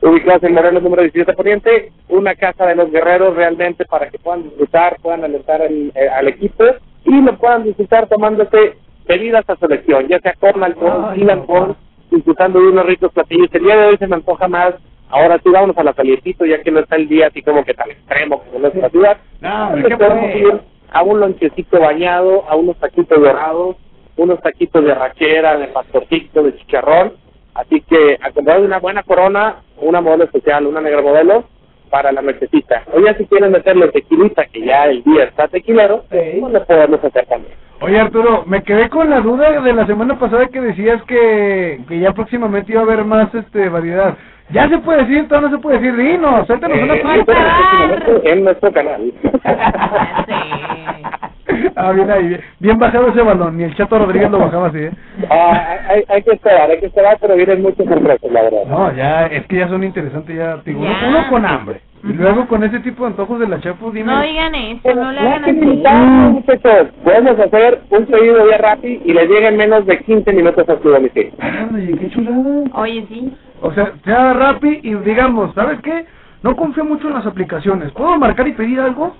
[0.00, 4.44] ubicados en Morelos número 17 Poniente, una casa de los guerreros realmente para que puedan
[4.44, 6.64] disfrutar, puedan alentar el- eh, al equipo
[7.04, 8.76] y lo puedan disfrutar tomándose
[9.06, 11.76] bebidas a selección, ya sea con alcohol, sin alcohol,
[12.10, 13.48] disfrutando de unos ricos platillos.
[13.52, 14.74] El día de hoy se me antoja más,
[15.10, 17.74] ahora sí vámonos a la calientito, ya que no está el día así como que
[17.74, 19.16] tan extremo como no es la ciudad.
[19.40, 20.42] No, hombre, Entonces ¿qué podemos pues?
[20.42, 23.76] ir a un lonchecito bañado, a unos taquitos dorados,
[24.16, 27.12] unos taquitos de rachera, de pastorcito, de chicharrón.
[27.54, 31.44] Así que acompañado de una buena corona, una modelo especial, una negra modelo,
[31.90, 32.84] para la nochecita.
[32.92, 37.02] O ya si quieren meterle tequilita, que ya el día está tequilero, pues le podemos
[37.02, 37.54] hacer también.
[37.80, 42.00] Oye Arturo, me quedé con la duda de la semana pasada que decías que, que
[42.00, 44.16] ya próximamente iba a haber más este variedad.
[44.50, 45.28] ¿Ya se puede decir?
[45.28, 45.94] ¿Todavía no se puede decir?
[45.96, 47.24] Dinos, suéltanos una Eh, pista.
[47.26, 49.12] pero próximamente en nuestro canal.
[51.76, 54.78] Ah, bien ahí, bien, bien bajado ese balón, ni el Chato Rodríguez lo bajaba así,
[54.78, 54.90] ¿eh?
[55.30, 58.64] Ah, hay, hay que esperar, hay que esperar, pero vienen muchas sorpresas, la verdad.
[58.68, 61.08] No, ya, es que ya son interesantes, ya, digo, uno- Ya.
[61.08, 64.12] uno con hambre, y luego con ese tipo de antojos de la Chapo, dime.
[64.12, 65.52] No digan eso, no le hagan así.
[65.52, 66.88] muchachos.
[67.04, 70.78] Podemos hacer un pedido vía Rappi y le llega en menos de 15 minutos a
[70.80, 71.32] su domicilio.
[71.74, 72.64] Oye, qué chulada.
[72.74, 73.32] Oye, sí.
[73.60, 76.04] O sea, sea Rappi y digamos, ¿sabes qué?
[76.42, 77.90] No confío mucho en las aplicaciones.
[77.92, 79.16] ¿Puedo marcar y pedir algo?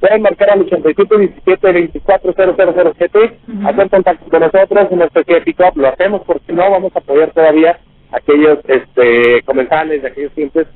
[0.00, 3.32] Pueden marcar al 8717-240007,
[3.66, 5.72] hacer contacto con nosotros en nuestro pick-up.
[5.76, 7.78] Lo hacemos porque no vamos a apoyar todavía
[8.12, 10.66] aquellos este, comensales, aquellos clientes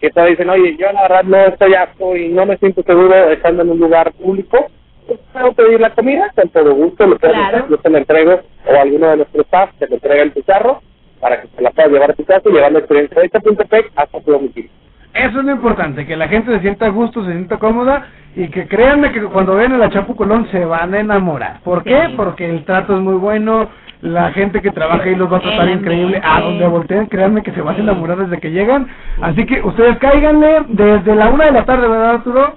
[0.00, 3.14] que todavía dicen, oye, yo la verdad no estoy apto y no me siento seguro
[3.30, 4.66] estando en un lugar público.
[5.06, 7.56] Pues, puedo pedir la comida, con todo gusto, lo puedo Claro.
[7.58, 10.42] hacer, yo te la entrego o alguno de nuestros staff te lo entrega en tu
[10.42, 10.82] carro
[11.20, 13.92] para que te la puedas llevar a tu casa y llevar la experiencia de Hecha.pec
[13.94, 14.70] hasta tu domicilio.
[15.14, 18.48] Eso es lo importante, que la gente se sienta a gusto, se sienta cómoda y
[18.48, 21.60] que créanme que cuando ven a la Chapo Colón se van a enamorar.
[21.62, 22.06] ¿Por qué?
[22.06, 22.14] Sí.
[22.16, 23.68] Porque el trato es muy bueno,
[24.00, 26.20] la gente que trabaja ahí los va a tratar El increíble.
[26.24, 28.88] A donde volteen, créanme que se van a enamorar desde que llegan.
[29.20, 32.54] Así que ustedes cáiganle desde la una de la tarde, ¿verdad Arturo?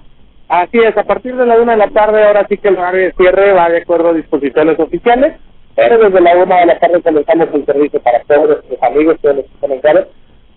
[0.47, 3.01] Así es, a partir de la una de la tarde, ahora sí que el horario
[3.01, 5.33] de cierre va de acuerdo a disposiciones oficiales,
[5.75, 9.35] pero desde la una de la tarde comenzamos el servicio para todos nuestros amigos, todos
[9.35, 10.07] nuestros comentarios,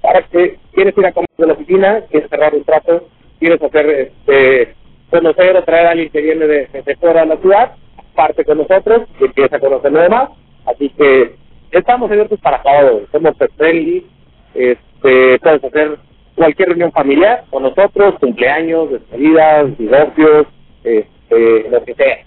[0.01, 3.87] para que quieres ir a comer de la oficina, quieres cerrar un trato, quieres hacer,
[3.91, 4.75] este,
[5.11, 7.73] conocer o traer a alguien que viene de, de fuera de la ciudad,
[8.15, 10.31] parte con nosotros y empieza a conocer lo demás,
[10.67, 11.35] así que
[11.71, 14.07] estamos abiertos para todos, somos friendly,
[14.55, 15.99] Este, puedes hacer
[16.35, 20.47] cualquier reunión familiar con nosotros, cumpleaños, despedidas, divorcios,
[20.85, 22.19] este, lo que sea.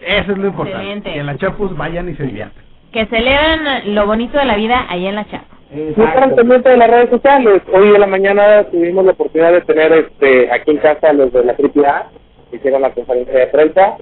[0.00, 0.78] Eso es lo importante.
[0.78, 1.12] Excelente.
[1.12, 2.64] Que en la Chapus vayan y se diviertan.
[2.92, 5.57] Que celebren lo bonito de la vida ahí en la chapa.
[5.70, 7.62] Pendientes de las redes sociales.
[7.72, 11.44] Hoy en la mañana tuvimos la oportunidad de tener este aquí en casa los de
[11.44, 12.06] la AAA,
[12.50, 13.98] que hicieron la conferencia de prensa.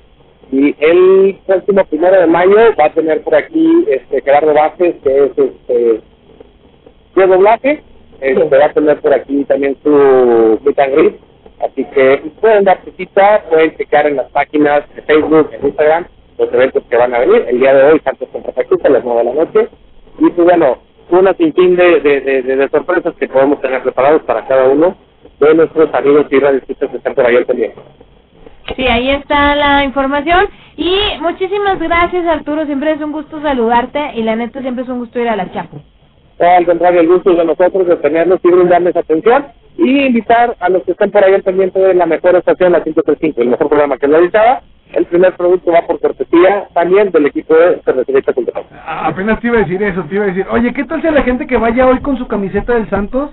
[0.53, 5.25] Y el próximo primero de mayo va a tener por aquí este Gerardo Vázquez, que
[5.25, 6.01] es este
[7.17, 7.83] de doblaje.
[8.21, 11.17] Este, va a tener por aquí también su meet and greet.
[11.59, 16.07] Así que pueden dar su cita, pueden checar en las páginas de Facebook, en Instagram,
[16.39, 17.45] los eventos que van a venir.
[17.49, 19.69] El día de hoy, Santos contra Pachuca, a las 9 de la noche.
[20.19, 24.65] Y pues bueno, una sinfín de, de, de, sorpresas que podemos tener preparados para cada
[24.69, 24.97] uno
[25.41, 27.81] de nuestros amigos y radioescuchas que están por ahí pendiente.
[28.75, 30.49] Sí, ahí está la información.
[30.77, 32.67] Y muchísimas gracias, Arturo.
[32.67, 34.01] Siempre es un gusto saludarte.
[34.15, 35.81] Y la neta, siempre es un gusto ir a la Chapu.
[36.39, 39.47] Al contrario, el gusto es de nosotros de tenerlos y brindarles atención
[39.79, 42.83] y invitar a los que están por ahí al pendiente de la mejor estación, la
[42.83, 44.63] 535, el mejor programa que lo editaba.
[44.93, 48.65] El primer producto va por cortesía también del equipo de Cervecería Cultural.
[48.87, 51.11] Apenas te iba a decir eso, te iba a decir, oye, ¿qué tal si a
[51.11, 53.31] la gente que vaya hoy con su camiseta del Santos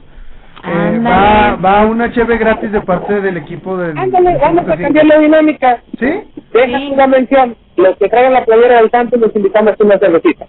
[0.66, 1.62] eh, va, Ándale.
[1.62, 3.98] va una cheve gratis de parte del equipo del...
[3.98, 5.82] Ándale, vamos a cambiar la dinámica.
[6.00, 6.10] ¿Sí?
[6.54, 7.56] Deja una mención.
[7.76, 10.46] Los que traigan la playera del Santos los invitamos a una cervecita.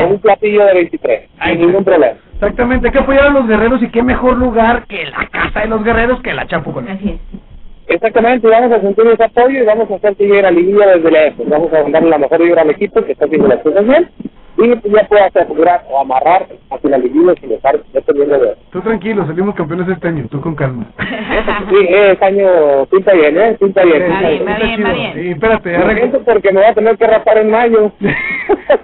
[0.00, 1.30] O un platillo de 23.
[1.44, 2.14] Sin ningún problema.
[2.34, 5.68] Exactamente, hay que apoyar a los guerreros y qué mejor lugar que la casa de
[5.68, 7.40] los guerreros que la Chapu con Así es.
[7.86, 11.10] Exactamente, vamos a sentir ese apoyo y vamos a hacer que llegue la liguilla desde
[11.10, 11.48] lejos.
[11.48, 14.08] Vamos a darle la mejor vibra al equipo que está haciendo las cosas bien
[14.56, 19.26] y ya pueda asegurar o amarrar hacia la liguilla sin dejar dependiendo de Tú tranquilo,
[19.26, 20.86] salimos campeones este año, tú con calma.
[21.70, 23.56] Sí, es año, pinta bien, ¿eh?
[23.58, 24.02] Pinta bien.
[24.02, 24.78] Sí, pinta sí, bien.
[24.86, 25.22] está chido.
[25.22, 27.92] Y espérate, arregla- porque me voy a tener que rapar en mayo.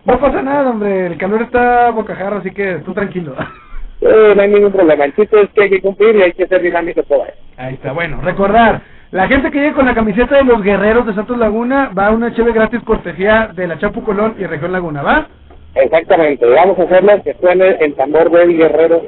[0.04, 3.34] No pasa nada, hombre, el calor está bocajarro, así que tú tranquilo.
[4.00, 5.04] Sí, no hay ningún problema.
[5.04, 7.36] El chiste es que hay que cumplir y hay que ser dinámico todo eso.
[7.56, 8.80] Ahí está, bueno, recordar,
[9.10, 12.10] la gente que llegue con la camiseta de los guerreros de Santos Laguna va a
[12.12, 15.26] una cheve gratis cortesía de la Chapu Colón y Región Laguna, ¿va?
[15.74, 19.02] Exactamente, vamos a hacerlo que suene el tambor del guerrero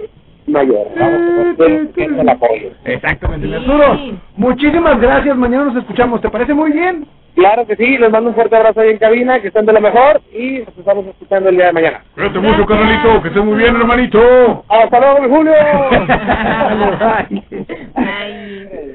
[0.47, 0.89] mayor.
[0.99, 2.71] Vamos a hacer el apoyo.
[2.85, 3.99] Exactamente, mi Arturo.
[4.37, 7.07] Muchísimas gracias, mañana nos escuchamos, ¿te parece muy bien?
[7.35, 9.81] Claro que sí, les mando un fuerte abrazo ahí en cabina, que estén de lo
[9.81, 12.03] mejor y nos estamos escuchando el día de mañana.
[12.15, 14.65] Cuídate mucho, carnalito, que estés muy bien, hermanito.
[14.69, 15.53] Hasta luego, mi Julio.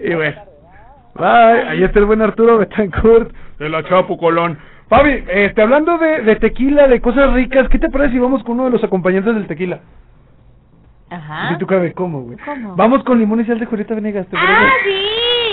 [0.03, 0.41] Y bueno,
[1.15, 4.57] bye, ahí está el buen Arturo Betancourt de la Chapu Colón.
[4.87, 8.53] Fabi, este, hablando de, de tequila, de cosas ricas, ¿qué te parece si vamos con
[8.53, 9.79] uno de los acompañantes del tequila?
[11.09, 11.49] Ajá.
[11.49, 12.37] Si tú cabe, ¿cómo, güey?
[12.37, 12.75] ¿Cómo?
[12.75, 14.73] Vamos con limón y sal de Julieta Venegas, ¿te ¡Ah, parece?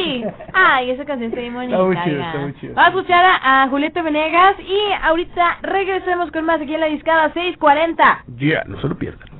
[0.04, 0.24] Sí!
[0.52, 1.74] Ay, esa canción está bien bonita.
[1.74, 2.74] Está muy chido, está muy chido.
[2.74, 6.86] Vamos a escuchar a, a Julieta Venegas y ahorita regresemos con más aquí en la
[6.86, 8.24] discada 640.
[8.36, 9.34] Ya, no se lo pierdan.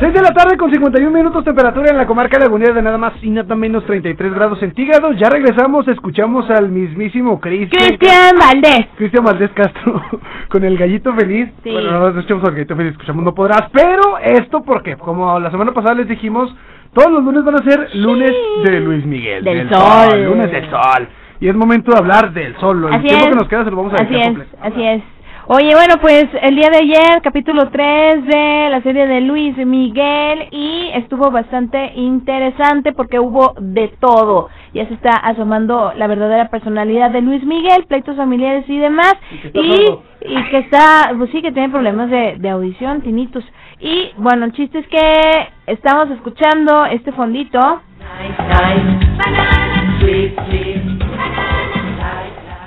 [0.00, 3.14] 6 de la tarde con 51 minutos temperatura en la comarca lagunera de nada más
[3.20, 5.16] y nada menos 33 grados centígrados.
[5.18, 7.84] Ya regresamos, escuchamos al mismísimo Cristian.
[7.84, 8.86] Cristian Valdés.
[8.96, 10.00] Cristian Valdés Castro
[10.50, 11.48] con el gallito feliz.
[11.64, 11.72] Sí.
[11.72, 13.70] Bueno, no escuchamos al gallito feliz, escuchamos No Podrás.
[13.72, 16.54] Pero esto porque, como la semana pasada les dijimos,
[16.94, 18.32] todos los lunes van a ser lunes
[18.64, 19.44] de Luis Miguel.
[19.44, 20.24] Del sol.
[20.24, 21.08] Lunes del sol.
[21.40, 22.84] Y es momento de hablar del sol.
[22.88, 23.30] El Así tiempo es.
[23.30, 25.02] que nos queda se lo vamos a Así es, así es.
[25.50, 30.46] Oye, bueno, pues el día de ayer, capítulo 3 de la serie de Luis Miguel
[30.50, 34.50] y estuvo bastante interesante porque hubo de todo.
[34.74, 39.14] Ya se está asomando la verdadera personalidad de Luis Miguel, pleitos familiares y demás.
[39.42, 39.88] está Y,
[40.20, 43.42] y que está, pues sí, que tiene problemas de, de audición, tinitos.
[43.80, 47.80] Y bueno, el chiste es que estamos escuchando este fondito.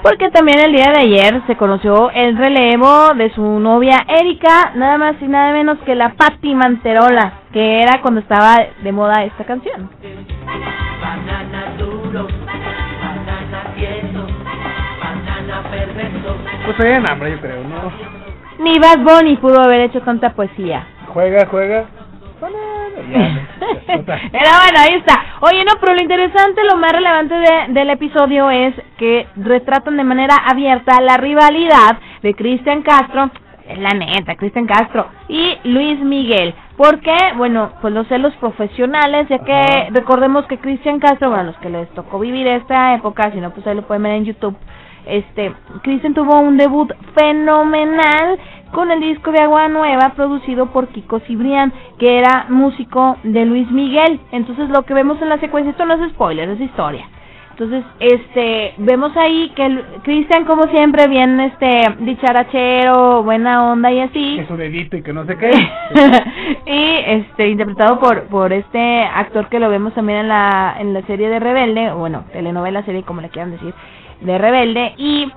[0.03, 4.97] Porque también el día de ayer se conoció el relevo de su novia Erika, nada
[4.97, 9.43] más y nada menos que la Patti Manterola, que era cuando estaba de moda esta
[9.43, 9.89] canción.
[16.66, 17.91] Pues traían hambre, yo creo, ¿no?
[18.59, 20.86] Ni Bad Bunny pudo haber hecho tanta poesía.
[21.14, 21.86] Juega, juega.
[22.39, 22.51] Pero
[23.91, 25.24] bueno, ahí está.
[25.41, 30.03] Oye, no, pero lo interesante, lo más relevante de- del episodio es que retratan de
[30.03, 33.30] manera abierta la rivalidad de Cristian Castro,
[33.68, 36.53] es la neta, Cristian Castro, y Luis Miguel.
[36.78, 37.16] ¿Por qué?
[37.38, 41.89] Bueno, pues los celos profesionales, ya que recordemos que Cristian Castro, bueno, los que les
[41.89, 44.57] tocó vivir esta época, si no, pues ahí lo pueden ver en YouTube.
[45.05, 48.38] Este, Cristian tuvo un debut fenomenal
[48.72, 53.69] con el disco de Agua Nueva producido por Kiko Cibrián, que era músico de Luis
[53.72, 54.19] Miguel.
[54.32, 57.07] Entonces lo que vemos en la secuencia, esto no es spoiler, es historia.
[57.51, 64.38] Entonces, este, vemos ahí que Cristian, como siempre, bien, este, dicharachero, buena onda y así.
[64.38, 65.51] Que su dedito y que no sé qué.
[66.65, 71.03] y este interpretado por por este actor que lo vemos también en la en la
[71.03, 73.76] serie de Rebelde, o bueno, telenovela serie como le quieran decir,
[74.22, 75.32] de Rebelde y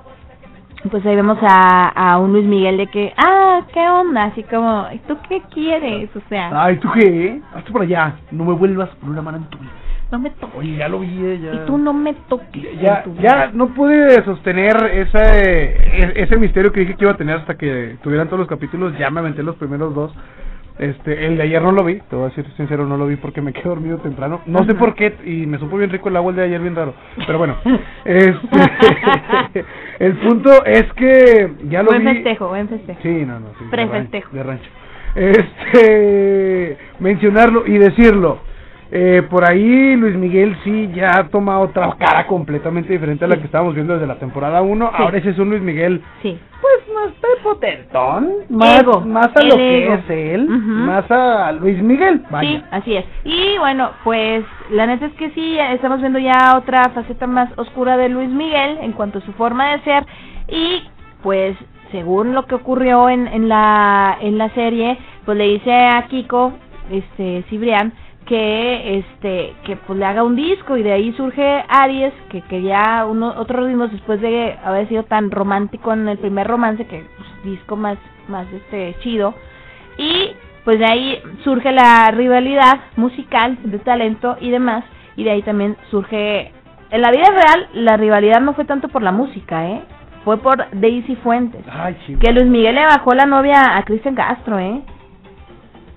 [0.89, 4.25] pues ahí vemos a, a un Luis Miguel de que, ah, ¿qué onda?
[4.25, 6.09] Así como, ¿y tú qué quieres?
[6.15, 7.41] O sea, Ay, ¿tú qué?
[7.53, 8.15] Hazte por allá.
[8.31, 9.71] No me vuelvas por una mano en tu vida.
[10.11, 10.55] no me toques.
[10.57, 11.53] Oye, ya lo vi, eh, ya.
[11.53, 12.79] Y tú no me toques.
[12.79, 17.17] Ya, tu- ya no pude sostener ese, e- ese misterio que dije que iba a
[17.17, 18.97] tener hasta que tuvieran todos los capítulos.
[18.97, 20.13] Ya me aventé los primeros dos.
[20.77, 23.15] Este, el de ayer no lo vi, te voy a decir sincero, no lo vi
[23.15, 24.41] porque me quedé dormido temprano.
[24.45, 26.75] No sé por qué, y me supo bien rico el agua el de ayer, bien
[26.75, 26.93] raro.
[27.25, 27.55] Pero bueno,
[28.05, 29.63] este,
[29.99, 32.13] el punto es que ya lo Buen vi.
[32.15, 32.99] festejo, buen festejo.
[33.01, 33.65] Sí, no, no, sí.
[33.71, 34.35] Prefestejo.
[34.35, 34.69] De rancho.
[35.15, 38.39] Este, mencionarlo y decirlo.
[38.91, 43.37] Eh, por ahí Luis Miguel sí ya ha tomado otra cara completamente diferente a la
[43.37, 44.87] que estábamos viendo desde la temporada 1.
[44.87, 44.93] Sí.
[45.03, 46.39] Ahora ese es un Luis Miguel Sí.
[46.61, 51.81] pues más prepotentón, más, Ego, más a el lo que es él, más a Luis
[51.81, 52.21] Miguel.
[52.29, 52.47] Vaya.
[52.49, 53.05] Sí, así es.
[53.23, 57.97] Y bueno, pues la neta es que sí, estamos viendo ya otra faceta más oscura
[57.97, 60.05] de Luis Miguel en cuanto a su forma de ser
[60.47, 60.83] y
[61.23, 61.57] pues
[61.91, 66.53] según lo que ocurrió en, en la en la serie, pues le dice a Kiko,
[66.91, 67.93] este Cibrián,
[68.25, 73.05] que este que pues le haga un disco y de ahí surge Aries que quería
[73.07, 77.43] uno otros ritmos después de haber sido tan romántico en el primer romance que pues,
[77.43, 77.97] disco más
[78.27, 79.35] más este chido.
[79.97, 80.31] Y
[80.63, 84.83] pues de ahí surge la rivalidad musical de talento y demás
[85.15, 86.51] y de ahí también surge
[86.89, 89.83] en la vida real la rivalidad no fue tanto por la música eh
[90.23, 94.57] fue por Daisy Fuentes Ay, que Luis Miguel le bajó la novia a Cristian Castro
[94.57, 94.81] eh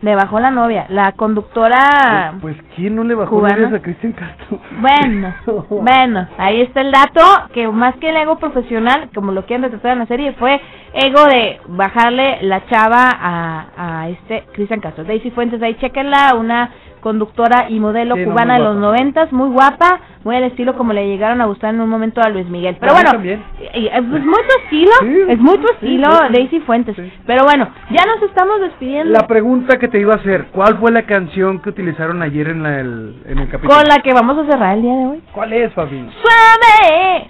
[0.00, 3.56] le bajó la novia la conductora Pues quién no le bajó ¿Cubana?
[3.56, 4.60] novias a Cristian Castro.
[4.80, 5.34] bueno,
[5.70, 7.20] bueno, ahí está el dato,
[7.52, 10.60] que más que el ego profesional, como lo quieren retratar en la serie, fue
[10.94, 13.66] ego de bajarle la chava a,
[14.02, 15.04] a este Cristian Castro.
[15.04, 16.70] Daisy Fuentes, ahí chequenla, una
[17.00, 20.76] conductora y modelo Sí, no, cubana muy de los noventas, muy guapa, muy al estilo
[20.76, 22.76] como le llegaron a gustar en un momento a Luis Miguel.
[22.80, 23.42] Pero bueno, también.
[23.74, 26.32] y- y- es muy tu estilo, Sí, es muy tu estilo, sí.
[26.32, 26.96] Daisy Fuentes.
[27.26, 29.12] Pero bueno, ya nos estamos despidiendo.
[29.12, 32.62] La pregunta que te iba a hacer, ¿cuál fue la canción que utilizaron ayer en,
[32.62, 33.74] la, el, en el capítulo?
[33.74, 35.22] con la que vamos a cerrar el día de hoy.
[35.32, 36.08] ¿Cuál es, Fabi?
[36.22, 37.28] ¡Suave!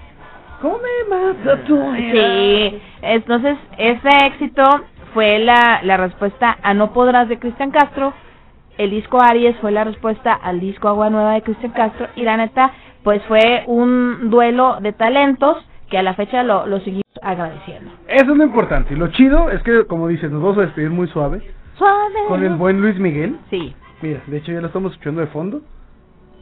[0.61, 4.65] ¿Cómo me mata tu Sí, entonces ese éxito
[5.15, 8.13] fue la, la respuesta a No Podrás de Cristian Castro,
[8.79, 12.37] el disco Aries fue la respuesta al disco Agua Nueva de Cristian Castro y la
[12.37, 12.73] neta
[13.03, 15.57] pues fue un duelo de talentos
[15.91, 17.91] que a la fecha lo, lo seguimos agradeciendo.
[18.07, 18.95] Eso es lo importante.
[18.95, 21.43] Y lo chido es que, como dices, nos vamos a despedir muy suave.
[21.77, 22.15] Suave.
[22.29, 23.39] Con el buen Luis Miguel.
[23.51, 23.75] Sí.
[24.03, 25.61] Mira, de hecho ya lo estamos escuchando de fondo.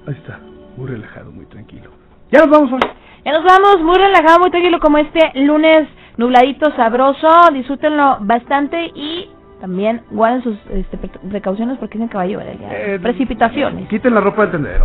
[0.06, 0.40] Ahí está,
[0.76, 1.90] muy relajado, muy tranquilo.
[2.30, 2.86] Ya nos vamos, Fabi.
[3.24, 9.28] Ya nos vamos muy relajado, muy tranquilo como este lunes nubladito, sabroso, disfrútenlo bastante y
[9.60, 12.74] también guarden sus este, pre- precauciones porque dicen que va a llover el día de
[12.74, 12.90] hoy.
[12.92, 13.88] Eh, Precipitaciones.
[13.88, 14.82] Quiten la ropa del es.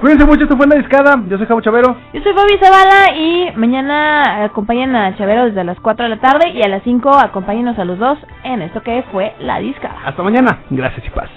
[0.00, 1.20] Cuídense mucho, esto fue La Discada.
[1.28, 1.96] Yo soy Javo Chavero.
[2.12, 6.50] Yo soy Fabi Zavala y mañana acompañen a Chavero desde las 4 de la tarde
[6.50, 9.90] y a las 5 acompáñenos a los dos en esto que fue La Disca.
[10.04, 10.60] Hasta mañana.
[10.70, 11.28] Gracias y paz.